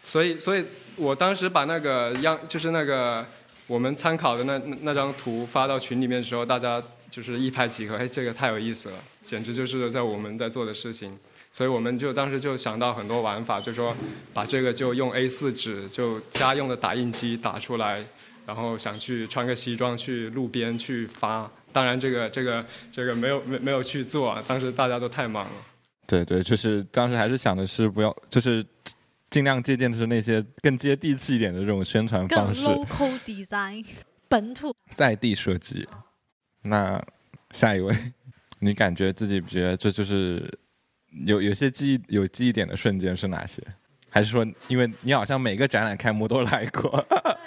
[0.04, 0.64] 所以所以
[0.96, 3.24] 我当时把那个样就是那个
[3.68, 11.16] 我们参考的那那张图发到群里面的时候，大家就是一拍即合，哎，这个太有意思了，简直就是在我们在做的事情。
[11.50, 13.96] 所以我们就当时就想到很多玩法，就说
[14.32, 18.04] 把这个就用 A4 纸就家用的打印机打出来，
[18.46, 21.50] 然后想去穿个西装去路边去发。
[21.72, 25.52] 当然这个这个这个没有没没有去做啊，当时大家都太忙了。
[26.06, 28.64] 对对，就是当时还是想的是不要，就是
[29.30, 32.66] 尽量借鉴的是那些更接地气一点的这种宣传方式。
[32.66, 33.84] 更 local design，
[34.28, 35.88] 本土在地设计。
[36.62, 37.02] 那
[37.50, 37.94] 下一位，
[38.60, 40.58] 你感觉自己觉得这就是？
[41.24, 43.62] 有有些记忆有记忆点的瞬间是哪些？
[44.10, 47.02] 还是说，因为你好像每个展览开幕都来过？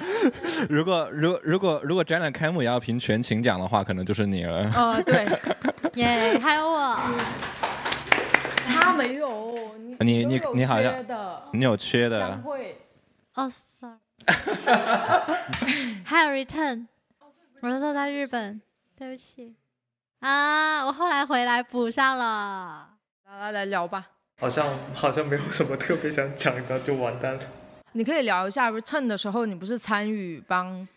[0.67, 4.67] 如果如如果如果展览开幕也要评全勤奖的话，可能就是你了。
[4.76, 5.28] 哦，对，
[5.93, 6.97] 耶，还有我，
[8.65, 10.93] 他没有，你你你好像
[11.54, 12.76] 你有缺的，会，
[13.36, 13.97] 哦，sorry，
[16.04, 16.88] 还有 return，
[17.62, 18.60] 我是说在日本，
[19.01, 19.55] 对不起
[20.19, 22.87] 啊，我后来回来补上了。
[23.25, 24.07] 来来来聊吧，
[24.39, 27.39] 好像好像没有什么特别想讲的，就完蛋了。
[27.93, 30.87] 你可以聊一下 return 的时候，你不是参与帮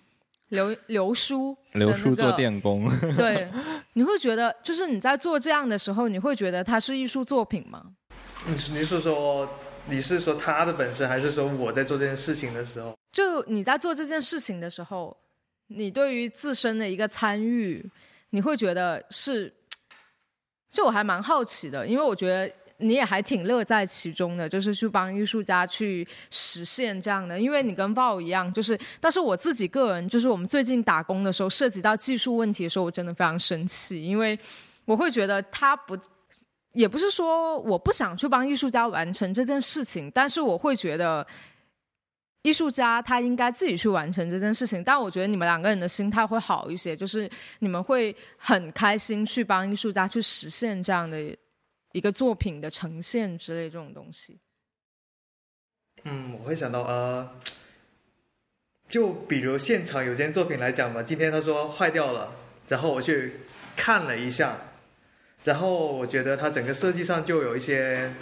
[0.48, 2.86] 刘刘叔刘叔做电工？
[3.16, 3.50] 对，
[3.94, 7.86] 你会觉得就是你在做这样的时候，你会觉得它是艺术作品吗？
[8.46, 9.48] 你是你是说
[9.86, 12.94] 你是说他的本身，还是说我在做这件事情的时候？
[13.12, 15.16] 就你在做这件事情的时候，
[15.74, 17.84] 你对于自身的一个参与，
[18.30, 19.52] 你会觉得是？
[20.70, 27.38] 就我还蛮好奇的，因为我觉得你也还挺乐在其中的，就是去帮艺术家去实现这样的。
[27.38, 34.36] 因为你跟鲍一样，就是，但是我自己个人，就是我们最近打工的时候，涉及到技术问题的时候，我真的非常生气，因为
[34.84, 35.96] 我会觉得他不，
[36.72, 41.24] 也不是说我不想去帮艺术家完成这件事情，但是我会觉得。
[42.44, 47.28] 艺术家他应该自己去完成这件事情，但我觉得你们两个人的心态会好一些，就是
[47.60, 51.18] 你们会很开心去帮艺术家去实现这样的
[51.92, 54.38] 一个作品的呈现之类这种东西。
[56.02, 57.26] 嗯，我会想到呃，
[58.90, 62.30] 就比如现场有件作品来讲嘛，今天他说坏掉了，
[62.68, 63.40] 然后我去
[63.74, 64.58] 看了一下，
[65.44, 68.12] 然后我觉得它整个设计上就有一些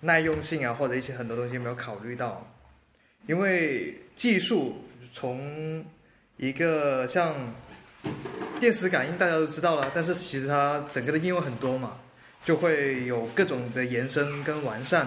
[0.00, 2.44] 耐用性啊，或者一些很多东西没有考虑到。
[3.26, 5.84] 因为技术从
[6.36, 7.34] 一个像
[8.60, 11.98] 电磁感应，大家都知道了，但是其实它整个的应用很多嘛，
[12.44, 15.06] 就会有各种的延伸跟完善，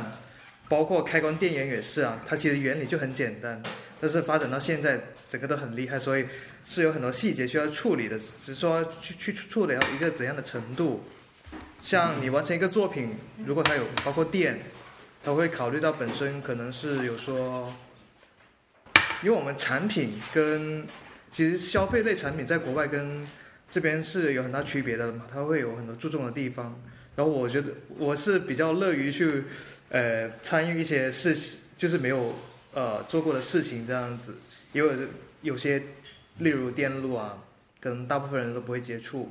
[0.67, 3.61] 包括开关电源也是啊，它其实原理就很简单，
[4.01, 6.25] 但是发展到现在整个都很厉害，所以
[6.65, 11.03] 是有很多细节需要处理的，只是说去去处理到一个怎样的程度，
[11.81, 14.59] 像你完成一个作品，如果它有包括电，
[15.23, 17.71] 它会考虑到本身可能是有说。
[19.21, 20.85] 因为我们产品跟
[21.31, 23.27] 其实消费类产品在国外跟
[23.69, 26.81] 这边是有很大区别的嘛，它会有很多注重的地方。
[27.15, 29.43] 然后我觉得我是比较乐于去
[29.89, 31.35] 呃参与一些事，
[31.75, 32.33] 就是没有
[32.73, 34.35] 呃做过的事情这样子。
[34.71, 35.07] 因为
[35.41, 35.83] 有些
[36.37, 37.43] 例如电路啊，
[37.79, 39.29] 跟大部分人都不会接触，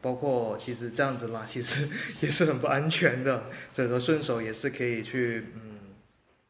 [0.00, 1.88] 包括其实这样子拉其实
[2.20, 5.71] 也是很不安全的，所以说顺手也是可以去嗯。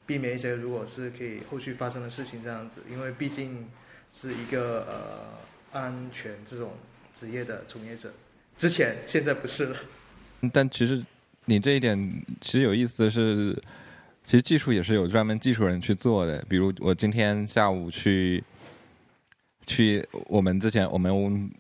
[0.05, 3.69] 避免一些如果是可以后续发生的事情这样子，因为毕竟
[4.13, 4.85] 是一个
[5.73, 6.73] 呃安全这种
[7.15, 8.13] 职业的从业者，
[8.57, 9.77] 之前现在不是了。
[10.53, 11.03] 但其实
[11.45, 11.97] 你这一点
[12.41, 13.55] 其实有意思的是，
[14.25, 16.45] 其实技术也是有专门技术人去做的。
[16.49, 18.43] 比如我今天下午去
[19.67, 21.51] 去我们之前我们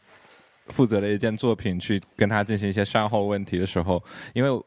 [0.66, 4.03] 负责的一件作品去跟他进行一些善后问题的时候，
[4.35, 4.64] 因为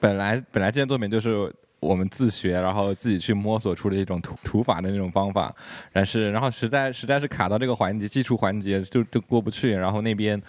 [0.00, 1.54] 本来本来这件作品就是。
[1.80, 5.54] 我们自学，然后自己去摸索出了一种土土法的那种方法，
[5.92, 10.40] 但是然后实在实在是卡到这个环节，技术环节就就过不去，然后那边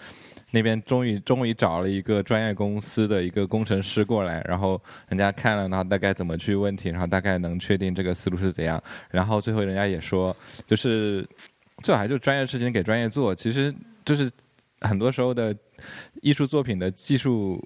[0.52, 10.34] 那边终于终于找了一个专业公司的一个工程师过来，然后人家看了，然后大概怎么去问题，然后大概能确定这个思路是怎样，然后最后人家也说，
[10.66, 11.24] 就是
[11.82, 13.72] 这还就专业事情给专业做，其实
[14.04, 14.30] 就是
[14.80, 15.54] 很多时候的
[16.22, 17.62] 艺术作品的技术。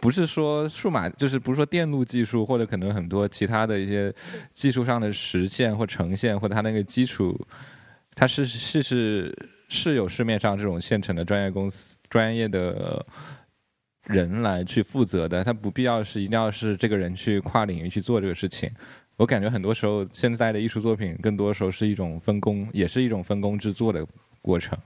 [0.00, 4.12] 不是说数码，就是不是说电路技术或者可能很多其他的一些
[4.52, 7.38] 技术上的实现或呈现，或者它那个基础，
[8.14, 13.04] 它是是是是有市面上这种现成的专业公司、专业的
[14.06, 18.70] 人来去负责的，它不必要是一定要是这个人去跨领域去做这个事情。
[19.16, 24.04] 我感觉很多时候现在的艺术作品，更多时候是一种分工，也是一种分工制作的
[24.42, 24.76] 过程。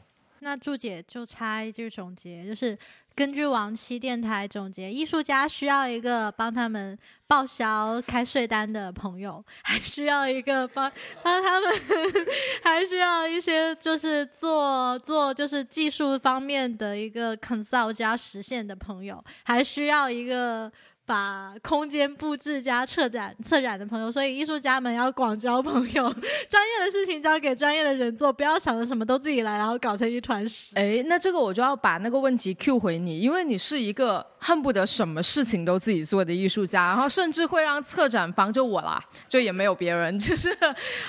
[0.49, 2.77] 那祝姐就插一句总结，就是
[3.15, 10.91] 根据往期电台总结，艺术家需要一个帮他们报销开税单的朋友，还需要一个帮
[11.23, 11.71] 帮他们，
[12.65, 20.73] 还需要一些就是做做就是技术方面的一个 consult 加实现的朋友，还需要一个。
[21.09, 26.03] 把空间布置加策展策展的朋友，所以艺术家们要广交朋友，
[26.51, 30.75] 专业的事情交给专业的人做，不要想着什么都自己来，然后搞成一团屎。
[30.75, 40.55] 哎，那这个我就要把那个问题 Q 回你，因为你是一个恨不得什么事情都自己做的艺术家，然后甚至会让策展方就我啦，就也没有别人， 就是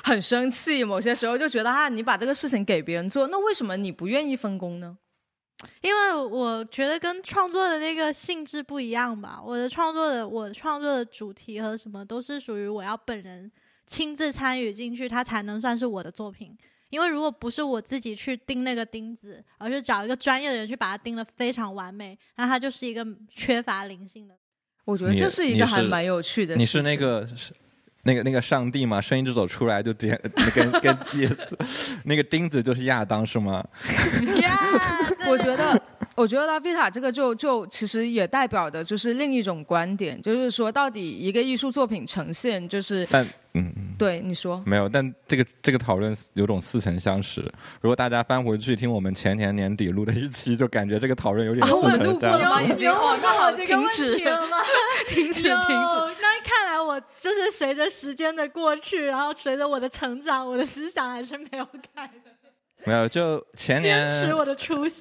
[0.01, 0.81] 很生气。
[0.81, 4.97] 某些时候就觉得啊，你把这个事情给别人做，那为什么你不愿意分工呢？
[5.81, 13.51] 因为我觉得跟创作的那个性质不一样吧，我的创作的我创作的主题和什么都是属于我要本人
[13.87, 16.57] 亲自参与进去，它才能算是我的作品。
[16.89, 24.33] 因为如果不是我自己去钉那个钉子，而是找一个专业的人去把它钉得非常完美，那它就是一个缺乏灵性的。
[24.85, 26.55] 我觉得这是一个还蛮有趣的。
[26.55, 27.27] 你是那个
[28.03, 28.99] 那个那个上帝吗？
[28.99, 30.19] 声音就走出来就点
[30.55, 30.97] 跟跟
[32.05, 33.63] 那个钉子就是亚当是吗？
[35.29, 35.81] 我觉得，
[36.15, 43.23] 我觉得拉菲塔这个就就其实也代表的就是另一种观点，就是说到底一个艺术作品呈现就是，但
[43.53, 47.41] 嗯嗯，对你说没有，但这个这个讨论有种似曾相识。
[47.81, 52.73] 如果大家翻回去听我们前年年底录的一期，就感觉这个讨论有点似曾相识。
[52.73, 54.57] 已经哦，那好，停止了吗？
[55.07, 55.55] 停止，停止。
[56.21, 61.65] 那看来我就是随着时间的过去，然后随着我的成长，我的思想还是没有
[61.95, 62.31] 改的。
[62.85, 64.07] 没有，就前年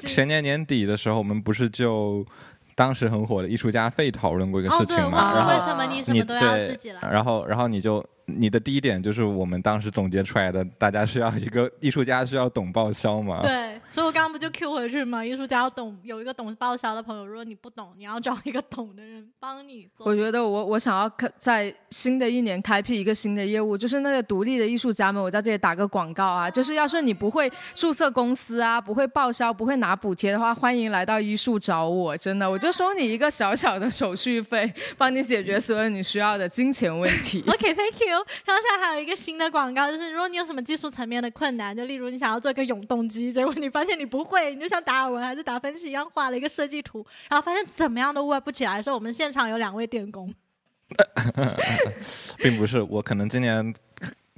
[0.05, 2.25] 前年年底的时候，我们不是就
[2.75, 5.33] 当时很火的艺术家费讨论过一个事情吗？
[5.35, 7.01] 然后为什么你什么都要自己来？
[7.11, 8.05] 然后，然后你就。
[8.31, 13.41] 你的第一点就是我们当时总结出来的，大家需要一个艺术家需要懂报销嘛？
[13.41, 15.25] 对，所以我刚刚不就 Q 回去吗？
[15.25, 17.27] 艺术家要懂，有一个懂报销的朋友。
[17.27, 20.07] 如果你不懂，你要找一个懂的人帮你做。
[20.07, 37.43] 我觉得我我想要开在新的一年开辟一个新的业务，就是那个独立的艺术家们，我在这里打个广告啊，就是要是你不会注册公司啊，不会报销，不会拿补贴的话，欢迎来到艺术找我，真的，我就收你一个小小的手续费，帮你解决所有你需要的金钱问题。
[37.47, 38.25] OK，Thank you。
[38.45, 50.35] 然后现在还有一个新的广告，就是如果你有什么技术层面的困难，就例如你想要做一个永动机，结果你发现你不会，你就像达尔文还是达芬奇一样画了一个设计图，然后发现怎么样都 work 不起来的时候，我们现场有两位电工。
[52.39, 53.75] 并不是，我可能今年。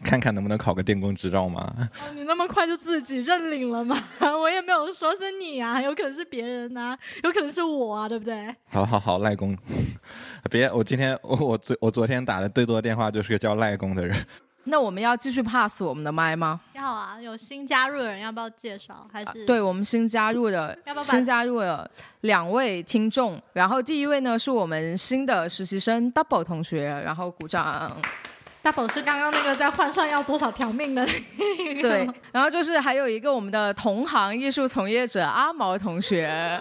[0.03, 1.71] 看看能不能考个电工执照嘛？
[2.15, 4.03] 你那么快就自己认领了吗？
[4.41, 8.57] 我也没有说是你啊，有可能是别人呐，有可能是我啊，对不对？
[8.71, 9.55] 好好好，赖工，
[10.51, 14.17] 别，我今天我我昨我昨天打的最多的电话就是个叫赖工的人。
[14.65, 16.61] 那我们要继续 pass 我们的麦吗？
[16.75, 19.07] 要啊，有新加入的人要不要介绍？
[19.13, 21.91] 还是对我们新加入的，新加入的
[22.23, 27.97] 两位听众，然后第一位呢是我们新的实习生 Double 同学，然后鼓掌。
[28.63, 31.03] double 是刚刚那个在换算要多少条命的，
[31.81, 36.61] 对，然后就是还有一个我们的同行艺术从业者阿毛同学，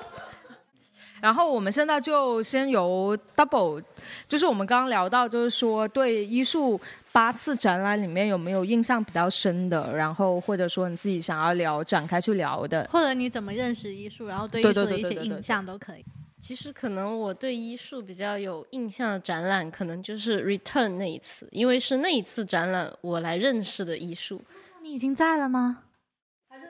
[1.22, 3.82] 然后我们现在就先由 double，
[4.28, 6.80] 就是我们刚刚聊到，就是说对艺术
[7.11, 16.05] 八次展览里面有没有印象比较深的，然后或者说你自己想要聊展开去聊的，或者你怎么认识艺术，然后对艺术的一些印象都可以。
[16.39, 24.41] 其实可能我对艺术比较有印象的展览，可能就是 Return 那一次，因为是那一次展览我来认识的艺术。
[24.82, 25.80] 你已经在了吗？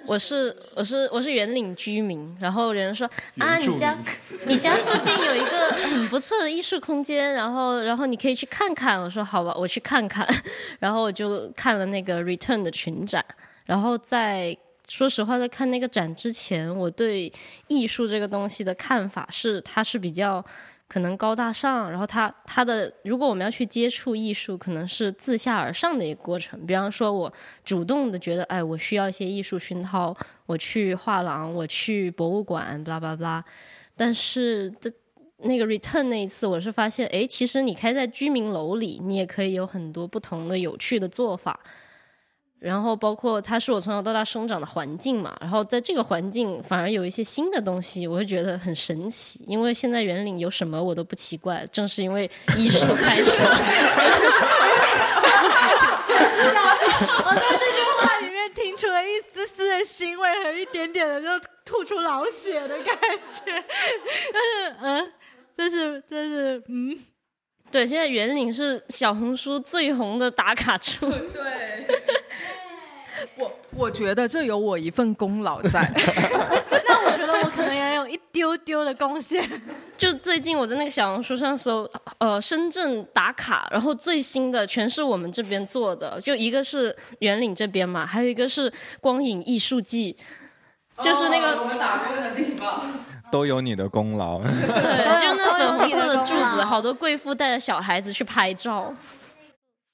[0.06, 3.98] 我是我是我是圆岭居民，然后有人说啊，你家
[4.46, 9.00] 你家附近有一个很不错的艺术空间，然后然后你可以去看看。
[9.00, 10.28] 我说好吧，我去看看。
[10.80, 13.24] 然后我就看了那个 Return 的群展，
[13.66, 14.58] 然后在。
[14.92, 17.32] 说实话，在看那个展之前，我对
[17.68, 20.44] 艺术这个东西的看法是，它是比较
[20.90, 26.66] 可能高大上，然后它它的如果我们要去接触艺术，可能是自下而上的一个过程。
[26.66, 27.32] 比方说，我
[27.64, 30.18] 主动的觉得，哎，我需要一些艺术熏陶，
[30.48, 33.46] 我去画廊，我去博物馆，巴拉巴拉。
[33.96, 34.92] 但是这
[35.44, 41.60] 那个 return 那一次，我是发现，哎，其实你开在居民楼里，你也可以有很多不同的有趣的做法。
[42.60, 49.42] 然后包括它是我从小到大生长的环境嘛，然后在这个环境反而有一些新的东西，我会觉得很神奇。
[49.48, 53.58] 因为现在园林有什么我都不奇怪，正是因为艺术开始了。
[57.02, 61.28] 我在这句话里面听出了一丝丝的欣慰和一点点的就
[61.64, 62.98] 吐出老血的感
[63.46, 63.46] 觉，
[64.34, 65.14] 但是嗯，
[65.56, 67.00] 这是这是嗯，
[67.72, 71.08] 对，现在圆领是小红书最红的打卡处。
[71.32, 71.86] 对，
[73.38, 75.80] 我我觉得这有我一份功劳在。
[76.88, 79.48] 那我觉得我可能也有一丢丢的贡献。
[79.96, 90.18] 就最近我在那个小红书上搜，呃，深圳打卡，然后最新的全是我们这边做的，就一个是圆领这边嘛，还有一个是光影艺术季，
[91.02, 92.82] 就是那个、我们打工的地方。
[93.32, 94.40] 都有你的功劳。
[94.40, 94.48] 对，
[95.28, 98.94] 就那粉红色的柱子，好多贵妇带着小孩子去拍照。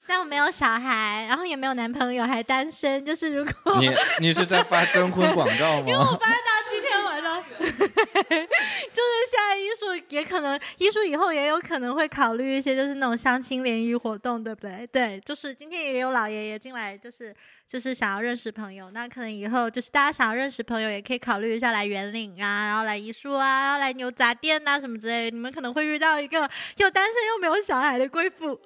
[0.07, 3.03] 但我没有小孩，然后也没有男朋友，还单身。
[3.03, 6.17] 就是如果你你是在发征婚广告吗 因为我吗？
[6.21, 6.35] 发到
[6.69, 7.43] 今天晚上，
[10.15, 14.87] 也可能，艺术以后也有可能会考虑一些就是那种相亲联谊活动，对不对？
[14.87, 17.35] 对，就是今天也有老爷爷进来，就是
[17.67, 28.57] 就是想要认识朋友，那可能以后就是大家想要认识朋友，也可以考虑一下来圆岭啊，然后来艺术啊，然后来牛杂店啊、什么之类的，你们可能会遇到一个又单身又没有小孩的贵妇。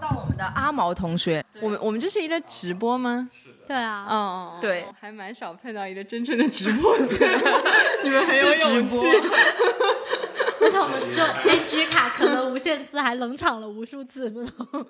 [0.00, 3.30] 到我们的阿毛同学，我们我们这是一个直播吗？
[3.66, 7.30] 对啊，嗯，对，还蛮少碰到一个真正的直播间，
[8.04, 9.06] 你们很有是直播勇气。
[10.60, 14.86] 而且我们就 NG 卡可能无限次，还冷场了无数次这种。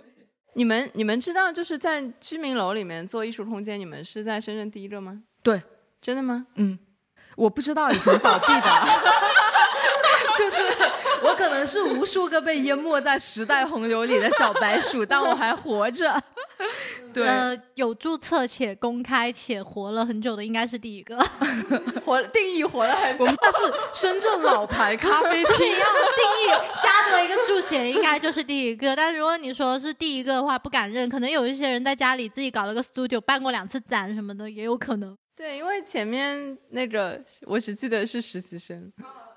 [0.54, 5.22] 你们你们知道就是在居民楼里面做艺术空间，你们是在深圳第一个吗？
[5.42, 5.60] 对，
[6.00, 6.46] 真的吗？
[6.54, 6.78] 嗯，
[7.36, 8.70] 我不知道以前倒闭的，
[10.36, 10.62] 就是
[11.22, 16.20] 我可能是无数个被淹没在时代洪流里的小白鼠，但我还活着。
[17.12, 21.16] 对，呃，有注册且公开且活了很久的应该是第一个。
[22.04, 25.68] 活定义活了很我们这是深圳老牌咖啡厅。
[25.78, 26.48] 要定义
[26.82, 28.96] 加多一个注解，应该就是第一个。
[28.96, 31.08] 但是如果你说是第一个的话，不敢认。
[31.08, 35.16] 可能有一些人在家里自己搞了个 studio，办过两次展什么的，也有可能。
[35.36, 38.92] 对，因为前面那个我只记得是实习生，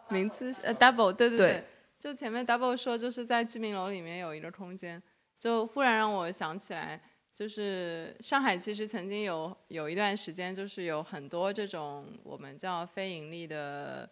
[0.09, 1.63] 名字是呃 double，对对对
[1.97, 5.01] 就前面 double 说就是在居民楼里面有一个空间，
[5.39, 7.01] 就忽然让我想起来，
[7.33, 14.09] 就是上海其实曾经有有一段时间，就是有很多这种我们叫非盈利的。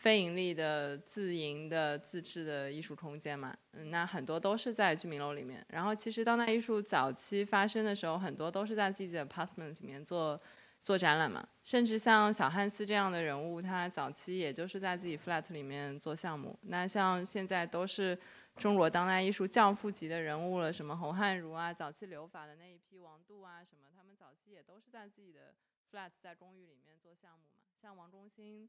[0.00, 5.62] 非盈利的、自营的、自制的艺术空间嘛，嗯，那很多都是在居民楼里面。
[5.68, 10.40] 然后，其实当代艺术早期发生的时候，很多都是在自己的 apartment 里面做
[10.82, 16.58] 做展览嘛，甚至像小汉斯这样的人物，他早期也就是在自己 flat 里面做项目。
[16.62, 18.18] 那像现在都是
[18.56, 25.54] 中国当代艺术教父级的人物了，什么侯汉儒啊，早期留法的那一批王杜啊，什么他们早期也都是在自己的
[25.92, 27.62] flat 在公寓里面做项目嘛。
[27.80, 28.68] 像王中兴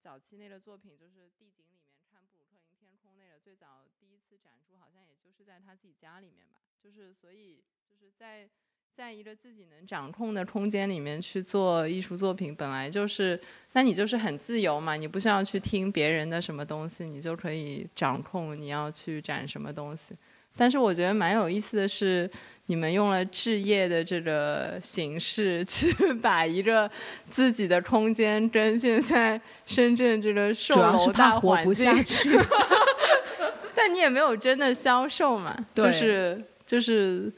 [0.00, 6.60] 早期那个作品，就是地景里面看布鲁克林天空那个，最早第一次展出好像也就是在他自己家里面吧。
[6.82, 8.50] 就是所以就是在
[8.96, 13.38] 在一个自己能掌控的空间里面去做艺术作品，本来就是，
[13.72, 20.14] 那你就是很自由嘛，你不需要去听别人的什么东西，你就可以掌控你要去展什么东西。
[20.56, 22.30] 但是我觉得蛮有意思的是，
[22.66, 25.92] 你们用了置业的这个形式 去
[26.22, 26.88] 把一个
[27.28, 32.30] 自己的空间跟现在深圳这个售楼大怕活不环境下去。
[33.74, 37.32] 但你也没有真的销售嘛，对就是就是，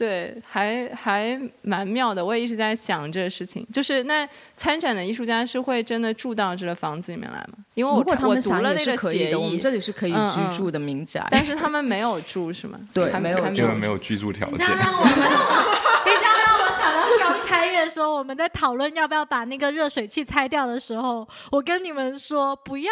[0.00, 2.24] 对，还还蛮妙的。
[2.24, 4.26] 我也一直在想这个事情，就是那
[4.56, 7.58] 参展的艺术家是会真的住到这个房子里面来吗？
[7.74, 11.22] 因为我如果他我们想也读了那个是可以的，我协议们，这里是可以居住的民宅。
[11.30, 12.80] 但是他们没有住是吗？
[12.94, 14.78] 对没有还还因为没有居住条件你这样。
[14.78, 22.90] 让我们，你这样让我想到刚开业的时候，我们在讨论要不要把那个热水器拆掉的时候，我跟你们说不要，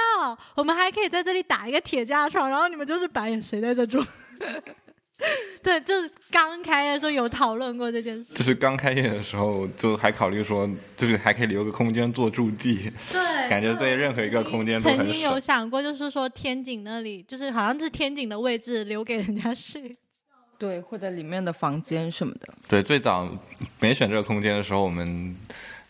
[0.57, 4.05] 我们还可以在这里打一个铁架床，然后你们就是白眼，谁在这住？
[5.63, 8.35] 对，就是刚开业的时候有讨论过这件事。
[8.35, 15.39] 就是刚开业的时候，就还考虑说，就是还可以留个空间做驻地，对，感觉对任何一个空间都很曾经有。
[15.41, 19.97] 想过，就是说天井那里，就是好像是天井的位置留给人家睡。
[20.57, 22.49] 对，或者里面的房间什么的。
[22.69, 23.29] 对，最早
[23.81, 25.37] 没选这个空间的时候，我们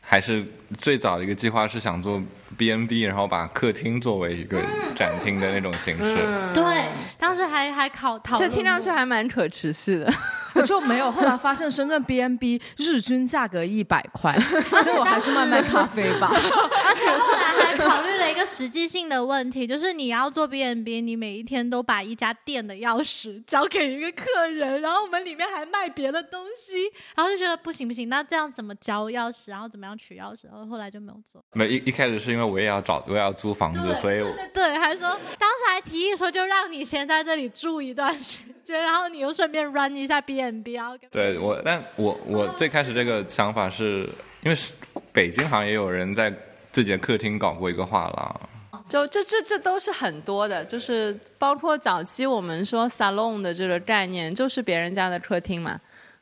[0.01, 0.45] 还是
[0.81, 2.23] 最早的一个计划是想做
[2.57, 4.61] B N B，然后把客厅作为一个
[4.97, 6.17] 展厅的那种形式。
[6.55, 6.85] 对，
[7.19, 10.13] 当时还还考讨论，这听上去还蛮可持续的。
[10.55, 11.11] 我就没有。
[11.13, 14.37] 后来发现深圳 B N B 日均价格一百块，
[14.83, 16.29] 就我还是卖卖咖啡吧。
[16.35, 31.45] 而且后来还考虑了一个实际性的问题，就是你要做 B N B，你每一天都把一家店的钥匙交给一个客人，然后我们里面还卖别的东西，然后就觉得不行不行，那这样怎么交钥匙，然后怎么样取钥匙，然后后来就没有做。
[31.53, 35.09] 没一一开始是因为我也要找我也要租房子，所以我对，还说
[35.39, 44.09] 当时还提议说，就让你先在这里住一段时间， 然后你又顺便 run 一下 B N B，然后跟对我，但我我最开始这个想法是
[44.43, 44.73] 因为是
[45.13, 46.33] 北京好像也有人在
[46.71, 48.41] 自己的客厅搞过一个画廊，
[48.89, 55.79] 就这这这都是很多的，就是包括早期我们说 salon 的这个概念，就是别人家的客厅嘛。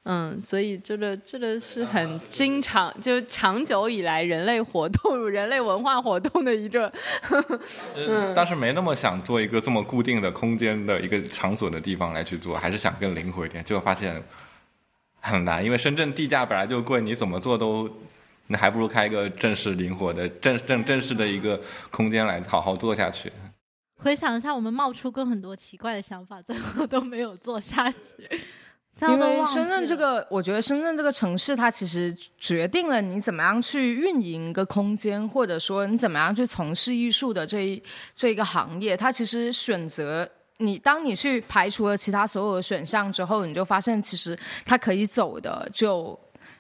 [0.09, 6.93] 嗯，所以这个这个是很经常，就长久以来人类活动、 人类文化活动的一个。
[7.97, 14.23] 嗯，当时没那么想做一个这么固定的空间的一个场所的地方来去做，还是想更灵活一点，结果发现
[15.21, 17.91] 很难，因为深圳地价本来就贵，你怎么做都，
[18.47, 23.33] 那还不如开一个正式灵活的正正正式的一个空间来好好做下去。
[23.97, 27.97] 回想一下，我们冒出过很多奇怪的想法，最后都没有做下去。
[29.03, 37.83] 因为深圳这个，我觉得深圳这个城市，它其实决定了你怎么样去运营一个空间，或者说你怎么样去从事艺术的这一
[38.17, 38.97] 这一个行业。
[38.97, 40.29] 它其实选择
[40.59, 46.19] 你，当你去排除了其他所有的选项之后，你就发现其实它可以走的就。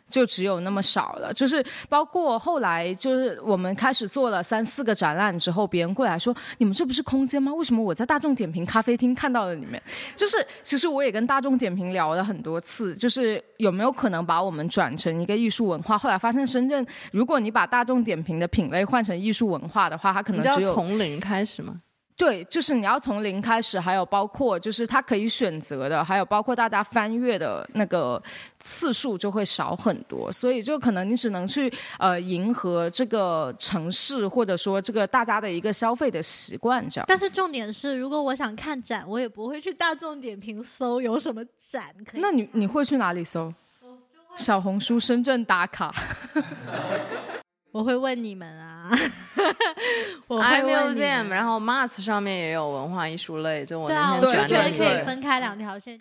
[0.09, 7.53] 就只有那么少了，就是包括后来，就是我们开始做了三四个展览之后，别人过来说：“你们这不是空间吗？
[7.53, 9.81] 为什么我在大众点评咖啡厅看到了你们？”
[10.15, 15.99] 就是其实我也跟大众点评聊了很多次，就是有没有可能把我们转成一个艺术文化？
[15.99, 21.81] 后来发现深圳，如果你把大众点评的品类换成艺术文化的话，它可能只有从零开始吗？
[22.17, 28.23] 对，就是你要从零开始，还有包括就是它可以选择的，还有包括大家翻阅的那个
[28.59, 37.05] 次数就会少很多，所以就可能你只能去呃迎合这个城市或者说这个大家的一个消费的习惯这样。
[37.07, 42.21] 但是重点是，如果我想看展，我也不会去大众点评搜有什么展可以。
[42.23, 43.53] 那你你会去哪里搜？
[44.37, 45.95] 小红书深圳打卡。
[47.77, 48.91] 我会问你们啊，
[50.27, 51.29] 我会问你们。
[51.29, 56.01] 然后 Mars 上面也有文化艺术类，就我那天转的可以分开两条线。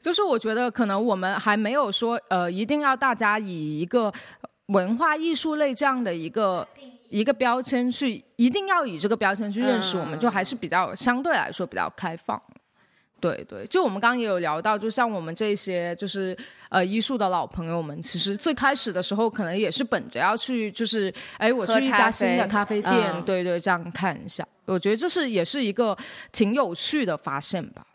[0.00, 4.12] 就是我觉得可能我们还没有说呃，一定要大家以一个
[4.66, 6.64] 文化艺术类这样的一个
[7.08, 12.40] 一个标签去，一定要以这个标签去认识我们，就还是比较相对来说比较开放。
[13.18, 16.36] 对对，就我们刚刚也有聊到，就像我们这些就是
[16.68, 25.96] 呃医术的老朋友们，其实最开始的时候可能也是本着要去，就是哎我去一家新的咖啡店，对对，这样看一下，我觉得这是也是一个
[26.30, 27.86] 挺有趣的发现吧。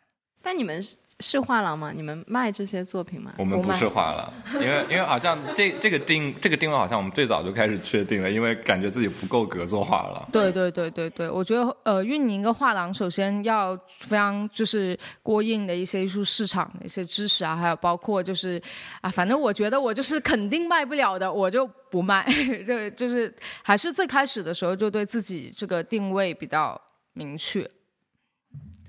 [0.42, 0.84] 但你们
[1.22, 1.40] 是。
[1.42, 1.92] 画廊吗？
[1.94, 3.34] 你们卖这些作品吗？
[3.38, 10.30] 我们不是画廊，因为因为好像这这个定这个定位好像我们最早就开始确定了，因为感觉自己不够格做画廊。
[10.32, 18.62] 对对对对对，我觉得呃运营一个画廊，首先要非常就是过硬的一些艺术市场的一些知识啊，还有包括就是
[19.02, 22.24] 啊，反正我觉得我就是肯定卖不了的，我就不卖。
[22.66, 26.80] 对，就是还是最开始的时候就对自己这个定位比较
[27.14, 27.68] 明确。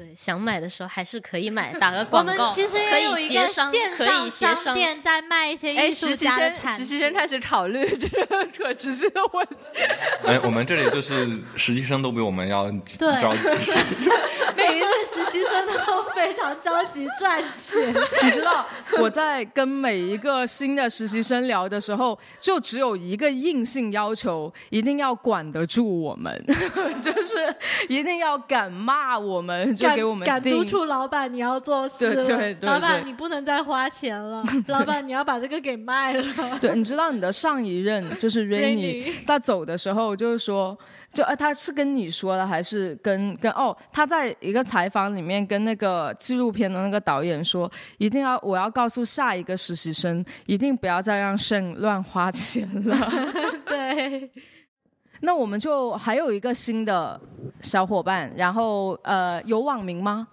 [0.03, 2.33] 对，想买的时候还是可以买，打个 广告。
[2.33, 6.85] 我们其实也有一个线上商店在卖一些艺术家的产品。
[6.85, 9.79] 实习生开始考虑 这个可持续的问题。
[10.27, 11.25] 哎，我们这里就是
[11.55, 12.99] 实习生都比我们要着急。
[14.57, 17.93] 每一个实习生都非常着急赚钱。
[18.23, 18.65] 你知道
[19.01, 26.33] 我在跟每一个新的实习生聊的时候，就只有一个硬性要求：一定要管得住我们，
[27.03, 27.35] 就是
[27.89, 29.75] 一定要敢骂我们。
[29.75, 36.25] 就给我们敢督促老板你要做事对对对，老板你不能再花钱了， 老板你要把这个给卖了。
[36.61, 40.79] 对，你知道你的上一任就是 Rainy，他走的时候就是说，
[41.13, 52.97] 就呃他是跟你说的还是跟跟哦他在一个采访里面跟那个纪录片的那个导演说，一定要我要告诉下一个实习生，一定不要再让盛乱花钱了。
[53.67, 54.31] 对。
[55.25, 57.21] 那我们就还有一个新的
[57.61, 60.27] 小伙伴，然后呃，有网名吗？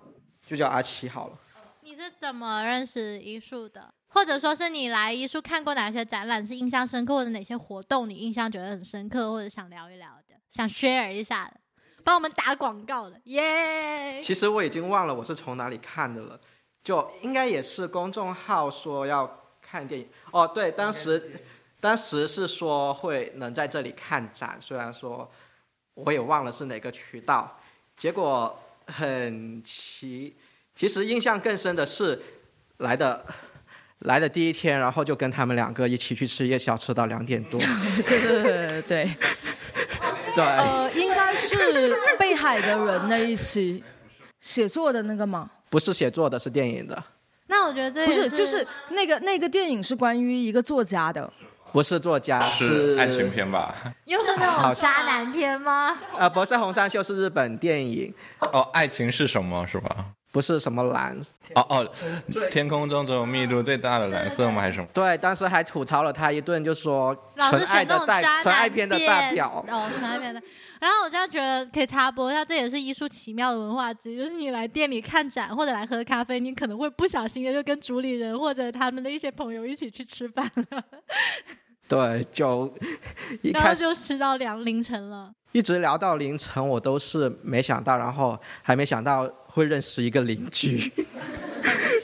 [0.48, 1.38] 就叫阿七好了。
[1.82, 3.94] 你是怎么认识艺术的？
[4.08, 11.60] 或者说是你来艺术看过哪些展览是印象深刻，或者哪些活动你印象觉得很深刻，或者想聊一聊的，想 share 一下的，
[12.04, 14.20] 帮我们打广告的，耶！
[14.22, 16.40] 其实我已经忘了我是从哪里看的了，
[16.84, 21.42] 就应该也是公众号说要看电影哦，对，当时。
[21.82, 25.32] 当时是说会能在这里看展，虽然说
[25.94, 27.58] 我也忘了是哪个渠道。
[27.96, 30.36] 结果很奇，
[30.76, 32.22] 其实印象更深的是
[32.80, 33.26] 来的
[34.00, 37.58] 来的第一天，然后就跟他们两个一起去吃夜宵，吃到两点多。
[38.06, 39.10] 对对对对对。
[40.40, 41.56] 对，呃，应该是
[42.18, 43.84] 被海的人那一期
[44.40, 45.50] 写作的那个吗？
[45.70, 47.04] 不是写作的，是电影的。
[47.48, 51.30] 那我觉得这不是，就是那个那个电影是关于一个作家的，
[51.74, 53.76] 不是作家，是爱情片吧？
[54.06, 55.98] 又是那种渣男片吗？
[56.18, 58.14] 呃，不是红山秀，是日本电影。
[58.54, 59.68] 哦，爱情是什么？
[59.68, 60.06] 是吧？
[60.32, 61.18] 不是什么蓝。
[61.56, 61.92] 哦哦，
[62.52, 64.62] 天空中只有密度最大的蓝色吗？
[64.62, 64.88] 还是什么？
[64.94, 69.66] 对，当时还吐槽了他一顿，就说纯爱的代纯爱片的代表。
[69.68, 70.42] 哦，纯爱片的。
[70.80, 80.84] 然后我这样觉得可以插播一下，这也是艺术奇妙的文化之一，就是你来店里看展或者来喝咖啡，你可能会不小心的就跟主理人或者他们的一些朋友一起去吃饭了。
[81.88, 82.72] 对，就
[83.42, 90.90] 一开始就吃到两凌晨了，一直聊到凌晨，我都是没想到，然后还没想到会认识一个邻居。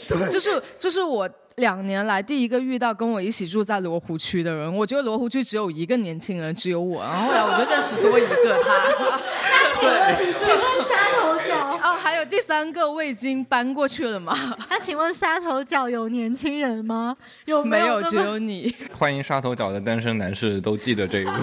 [0.08, 4.72] 对，就是就是我两年来第一个遇到跟我一起住在罗湖区的人。
[4.76, 7.02] 我觉得罗湖区只有一个年轻人，只有我。
[7.02, 8.86] 然后后来我就认识多一个他。
[9.50, 9.98] 那请问，
[10.38, 14.38] 请问沙头角哦，还有第三个我已经搬过去了吗？
[14.70, 17.18] 那请问沙头角有年轻人吗？
[17.46, 18.04] 有没有？
[18.04, 18.76] 只有你。
[18.94, 21.32] 欢迎沙头角的单身男士都记得这一位。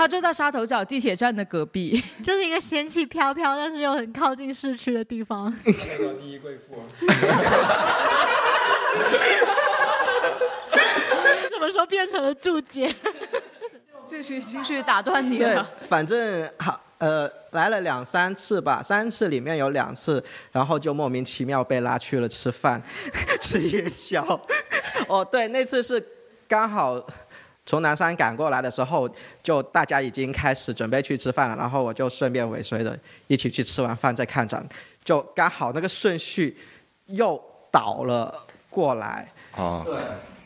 [0.00, 5.54] 他就在沙头角地铁站的隔壁， 就是一个仙气飘飘，但是又很靠近市区的地方。
[5.62, 6.82] 第一贵妇。
[11.50, 12.90] 怎么说变成了注解？
[14.06, 15.62] 继续继续打断你了。
[15.62, 22.82] 对，反正好，呃，来了两三次吧，三次里面有两次，然后就莫名其妙被拉去了吃饭，
[23.38, 24.24] 吃夜宵。
[25.08, 26.02] 哦，对，那次是
[26.48, 27.06] 刚好。
[27.70, 29.08] 从南山赶过来的时候，
[29.44, 32.98] 就大家已经开始准备去吃饭了，然后我就顺便尾随着
[33.28, 34.68] 一起去吃完饭再看展，
[35.04, 36.58] 就刚好那个顺序
[37.06, 37.40] 又
[37.70, 39.28] 倒了过来。
[39.54, 39.96] 哦，对，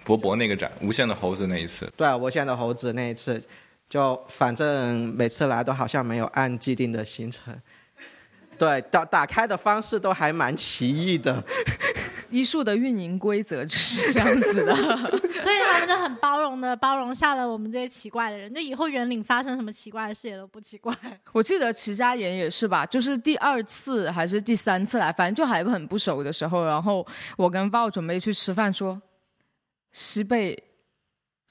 [0.04, 1.90] 博博那个展，无限的猴子那一次。
[1.96, 3.42] 对，无限的猴子那一次，
[3.88, 7.58] 就反正每次来都好像没有按既定的行程。
[8.58, 11.42] 对，打打开的方式都还蛮奇异的。
[12.34, 14.74] 医术的运营规则 就是这样子的，
[15.40, 18.52] 所以他们就很包容的包容下了我们这些奇怪的人。
[18.52, 20.92] 就以后园林发生什么奇怪的事也都不奇怪。
[21.30, 27.06] 我记得齐家岩也是吧，就是第二次还是第三次来，反正就还很不熟的时候，然后
[27.36, 29.00] 我跟豹准备去吃饭，说
[29.92, 30.60] 西贝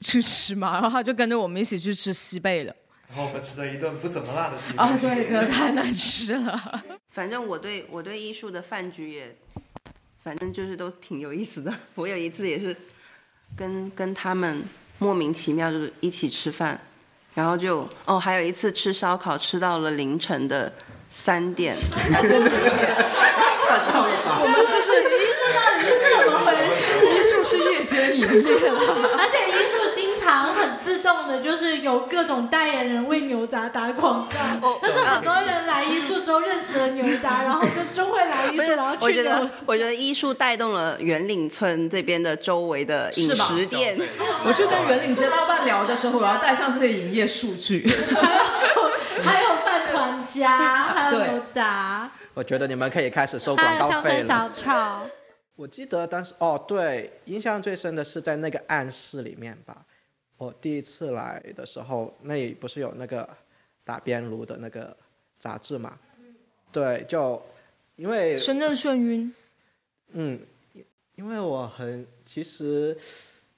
[0.02, 2.76] 去吃嘛，然后他就跟着我们一起去吃西贝了。
[3.08, 4.80] 然后我们吃了一顿不怎么辣的西贝。
[4.80, 6.84] 啊，对，真的太难吃了。
[7.12, 9.34] 反正我对我对艺术的饭局也。
[10.24, 11.74] 反正就是都挺有意思的。
[11.96, 12.76] 我有一次也是
[13.58, 14.64] 跟跟他们
[15.00, 16.80] 莫名其妙就是一起吃饭，
[17.34, 20.72] 然后就哦，还有一次吃烧烤吃到了凌晨的
[21.10, 21.76] 三点
[22.12, 22.50] 还是几点？
[24.40, 26.48] 我们就是艺术到底是怎么回
[26.78, 26.84] 事？
[27.10, 28.80] 艺术是夜间营业了，
[29.18, 29.83] 而且艺术。
[30.24, 34.80] 常很自动的，就是有各种代言人为牛杂打广告。
[34.82, 39.04] 但是很多人来艺术之后认识了牛杂，然后就就会来艺术，然后去。
[39.04, 44.00] 我觉得，我觉得艺术带动了圆岭村这边的周围的饮食店。
[44.46, 47.88] 我去跟圆岭街道办聊的时候，我要带上这些营业数据。
[49.24, 50.58] 还有饭团家，
[50.94, 52.10] 还有牛杂。
[52.34, 54.24] 我觉得你们可以开始收广告费了。
[54.24, 55.02] 小炒。
[55.56, 59.76] 我记得当时哦，对，印象最深的是在那个暗室里面吧。
[60.44, 63.28] 我第一次来的时候，那里不是有那个
[63.86, 64.96] 打边炉的那个
[65.38, 65.98] 杂志嘛？
[66.72, 67.42] 对，就
[67.96, 69.34] 因为深圳眩晕。
[70.12, 70.40] 嗯，
[71.16, 72.96] 因为我很其实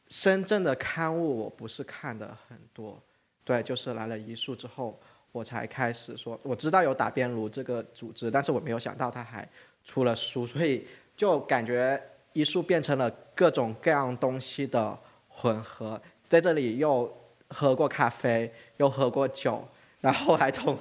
[0.10, 3.02] 深圳的刊物我不是看的很多，
[3.44, 4.98] 对，就是来了一树之后，
[5.32, 9.48] 我才开始说我知道有打边炉这个组织，但是我没有想到他还
[9.84, 10.86] 出了书，所以
[11.18, 12.00] 就感觉
[12.34, 16.00] 一树变成了各种各样东西的混合。
[16.28, 17.16] 在这里又
[17.50, 19.68] 喝过咖啡，又喝过酒，
[20.02, 20.78] 然后还通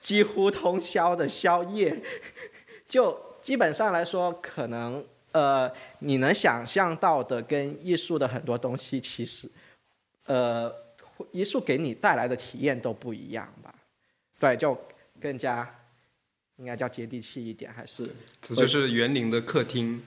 [0.00, 2.00] 几乎通宵的宵夜，
[2.86, 9.50] 就基本上来说，可能呃你能想象到的跟艺术的很多东西，其实
[10.26, 10.72] 呃
[11.32, 13.74] 艺术给你带来的体验都不一样吧？
[14.38, 14.78] 对，就
[15.20, 15.68] 更加
[16.56, 18.08] 应该叫接地气一点，还是
[18.40, 20.02] 这就是园林的客厅。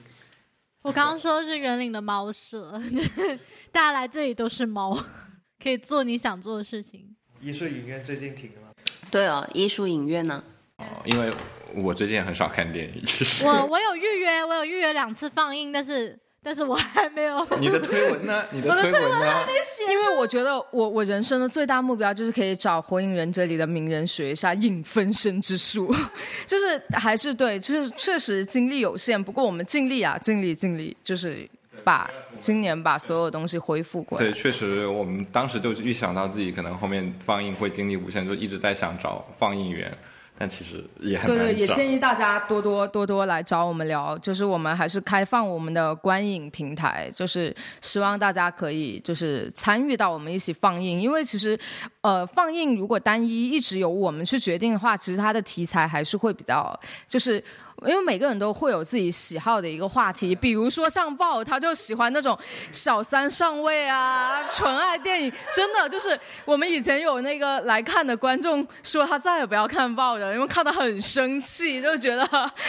[0.82, 2.80] 我刚刚说的是园岭的猫舍，
[3.72, 4.96] 大家来这里都是猫，
[5.62, 7.16] 可以做你想做的事情。
[7.40, 8.72] 艺术影院最近停了。
[9.10, 10.42] 对哦，艺术影院呢？
[10.76, 11.32] 哦，因为
[11.74, 13.02] 我最近很少看电影。
[13.44, 16.18] 我我有预约，我有预约两次放映，但是。
[16.42, 17.46] 但是我还没有。
[17.60, 18.44] 你的推文呢？
[18.50, 19.44] 你的推文呢？
[19.90, 25.94] 因为我觉得我我人生的最大目标就是可以找《火影忍者》里的鸣人学一下影分身之术，
[26.46, 31.48] 就是还是对，就是确实精力有限，不过我们尽力啊，尽力尽力，就是
[31.84, 34.24] 把今年把所有东西恢复过来。
[34.24, 39.92] 对，确实，我们当时就预想到自己可能后面放映会精力无限，就一直在想找放映员。
[40.38, 51.58] 但其实也很对对，也建议大家多多多多来找我们聊，就是我们还是开放我们的观影平台，就是希望大家可以就是参与到我们一起放映，因为其实
[52.02, 56.78] 呃放映如果单一一直由我们去决定的话，其实它的题材还是会比较
[57.08, 57.42] 就是。
[57.86, 62.36] 因为每个人都会有自己喜好的一个话题，比如说像豹，他就喜欢那种
[62.72, 65.32] 小三上位啊、纯爱电影。
[65.54, 72.24] 真的就是我们以前有那个来看的观众说他再也不要看豹了，因为看的很生气，就觉得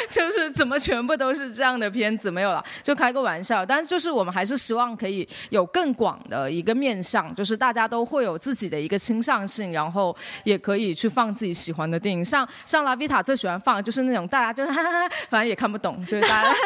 [0.10, 3.66] 就是怎么全部都是这样的片子没有了，就开个玩笑。
[3.66, 12.24] 但是就是我们还是希望可以有更广的一个面向，就是大家都会有自己的一个倾向性，然后也可以去放自己喜欢的电影。
[12.24, 14.99] 像像拉维塔最喜欢放的就是那种大家就是哈哈哈，
[15.30, 16.54] 反正也看不懂，就是大家。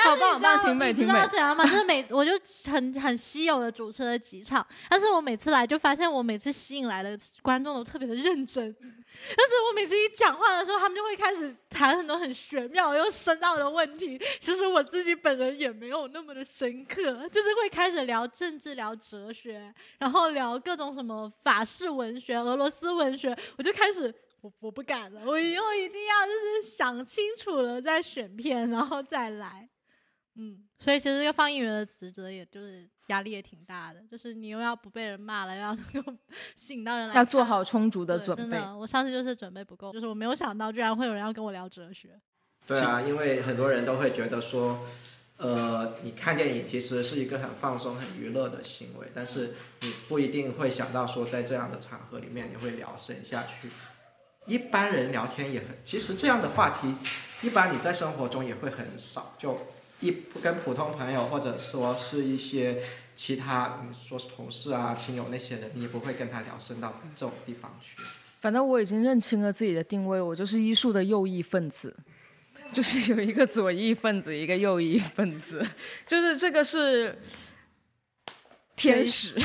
[0.00, 1.28] 但是好棒好棒，挺美挺美你知道。
[1.28, 1.64] 怎样吗？
[1.64, 2.32] 就是每我就
[2.70, 8.74] 很很稀有的主持了几场，但是我每次来就发现我每次吸引来的观众都特别的认真。
[8.80, 14.20] 但是我每次一讲话的时候，他们就会开始谈很多很玄妙又深奥的问题。
[14.38, 24.14] 其实我自己本人也没有那么的深刻，就是会开始聊政治、聊哲学，然后聊各种什么法式文学、俄罗斯文学，我就开始。
[24.40, 29.68] 我我不敢了，我以后一定要就是想清楚了再选片，然后再来。
[30.40, 36.14] 嗯，所以其实这个放映员的职责，也就是压力也挺大的，就是你又要不被人骂了，又要能够
[36.54, 38.42] 吸引到人来，要做好充足的准备。
[38.42, 42.10] 真的，我上次就是准备不够，就是我没有想到居然会有人要跟我聊哲学。
[42.68, 44.86] 对啊，因为很多人都会觉得说，
[45.38, 53.68] 呃，你看电影其实是一个很放松、很娱乐的行为，但是你不一定会想到说，在这样的场合里面你会聊深下去。
[54.48, 56.92] 一般人聊天也很，其实这样的话题，
[57.46, 59.56] 一般你在生活中也会很少，就
[60.00, 62.82] 一跟普通朋友或者说是一些
[63.14, 68.02] 其他，你说是同事啊、亲友那些人，你也不会跟他聊深到这种地方去。
[68.40, 71.94] 反正我已经认清了自己的定位，我就是医术的右翼分子，
[72.72, 75.60] 就是有一个左翼分子，一个右翼分子，
[76.06, 77.18] 就是这个是
[78.78, 79.34] 天使，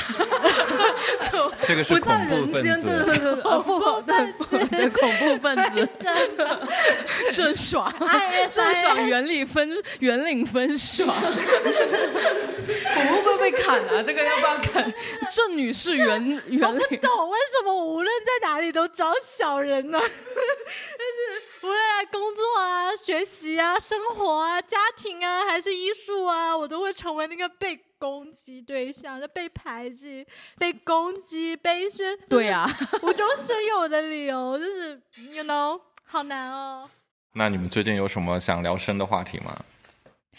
[1.20, 5.90] 就这个是不在恐怖分人间， 子对对对对，哦不对不对，恐怖分子，
[7.34, 11.14] 郑爽，哎郑爽原理分原领分爽，我
[13.12, 14.02] 会不会被砍啊？
[14.06, 14.94] 这个要不要砍？
[15.32, 16.80] 郑女士原原我不。
[16.98, 20.00] 懂为什么我无论在哪里都找小人呢？
[20.00, 20.12] 就是
[21.64, 30.26] 无论在工作啊、学习啊、生活啊、家庭啊，还是艺术啊，我都会成为那个被攻击对象，就被排挤、
[30.58, 32.68] 被攻击、被宣对啊，
[33.04, 36.90] 无中生有的理由，就是 you know 好难哦。
[37.34, 39.58] 那你们最近有什么想聊深的话题吗？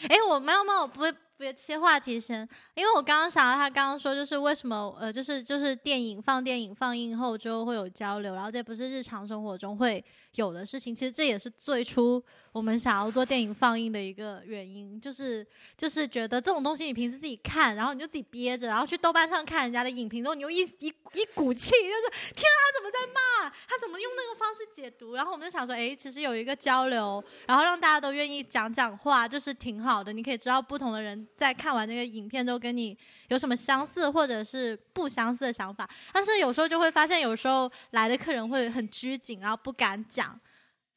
[0.09, 10.03] 哎，我没有没有，不会别切话题先，因为我刚刚想到他刚刚说，就是为什么呃，就是就是电影放电影放映后之后会有交流，然后这不是日常生活中会
[10.37, 12.23] 有的事情，其实这也是最初
[12.53, 15.45] 我们想要做电影放映的一个原因，就是
[15.77, 23.51] 就是觉得这种东西你平时自己看，然后你就自己憋着，然后去豆瓣上看人家的影评之后，你又一一一股气，就是天啊，他怎么在骂？
[23.69, 25.15] 他怎么用那个方式解读？
[25.15, 30.13] 然后我们就想说，哎，其实有一个交流，然后让大家都愿意讲讲话，就是挺好的。
[30.13, 32.97] 你可以知道不同的人在看完这个影片之后跟你
[33.29, 35.89] 有什么相似或者是不相似的想法。
[36.13, 40.39] 但是有时候就会发现，有时候来的客人会很拘谨，然后不敢讲。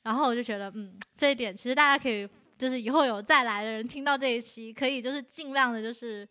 [0.04, 6.26] 然后我就觉得，嗯，这一点其实大家可以，就是以后有再来的人听到这一期，可以就是尽量的，就是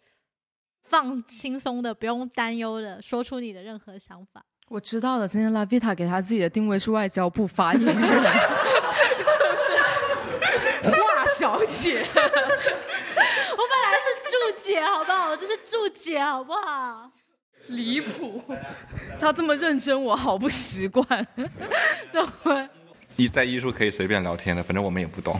[0.84, 4.42] 放轻松的，不用担忧的说出你的任何想法。
[4.68, 8.01] 我知道了，今天拉维塔给他自己的定位是外交部发言人，就
[9.61, 12.05] 是华 小姐。
[14.67, 15.31] 我本来是注解，好不好？
[15.31, 17.11] 我这是注解，好不好？
[17.69, 18.43] 离谱，
[19.21, 21.07] 他这么认真，我好不习惯。
[22.12, 22.69] 对，
[23.17, 25.39] 你在艺术可以随便聊天的，反正我们也不懂。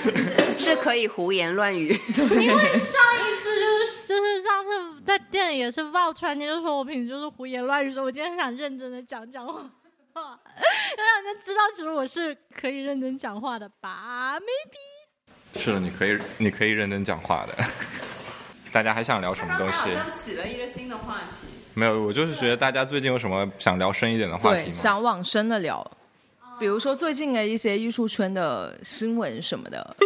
[0.56, 1.88] 是可以胡言乱语。
[1.88, 9.62] 因为上一次就是就是上次在店里也是爆出来，你就说我平时就是胡言乱语，说我今天想认真的讲讲话，
[10.14, 15.58] 要让人家知道其实我是可以认真讲话的吧？maybe。
[15.58, 17.64] 是的，你可以，你可以认真讲话的。
[18.72, 19.76] 大家还想聊什么东西？
[19.76, 21.46] 好像起了一个新的话题。
[21.74, 24.72] 没有，我就是觉得大家最近有什么想聊深一点的话题，吗？
[24.72, 25.88] 想往深的聊，
[26.58, 29.96] 比如说最近的一些艺术圈的新闻什么的。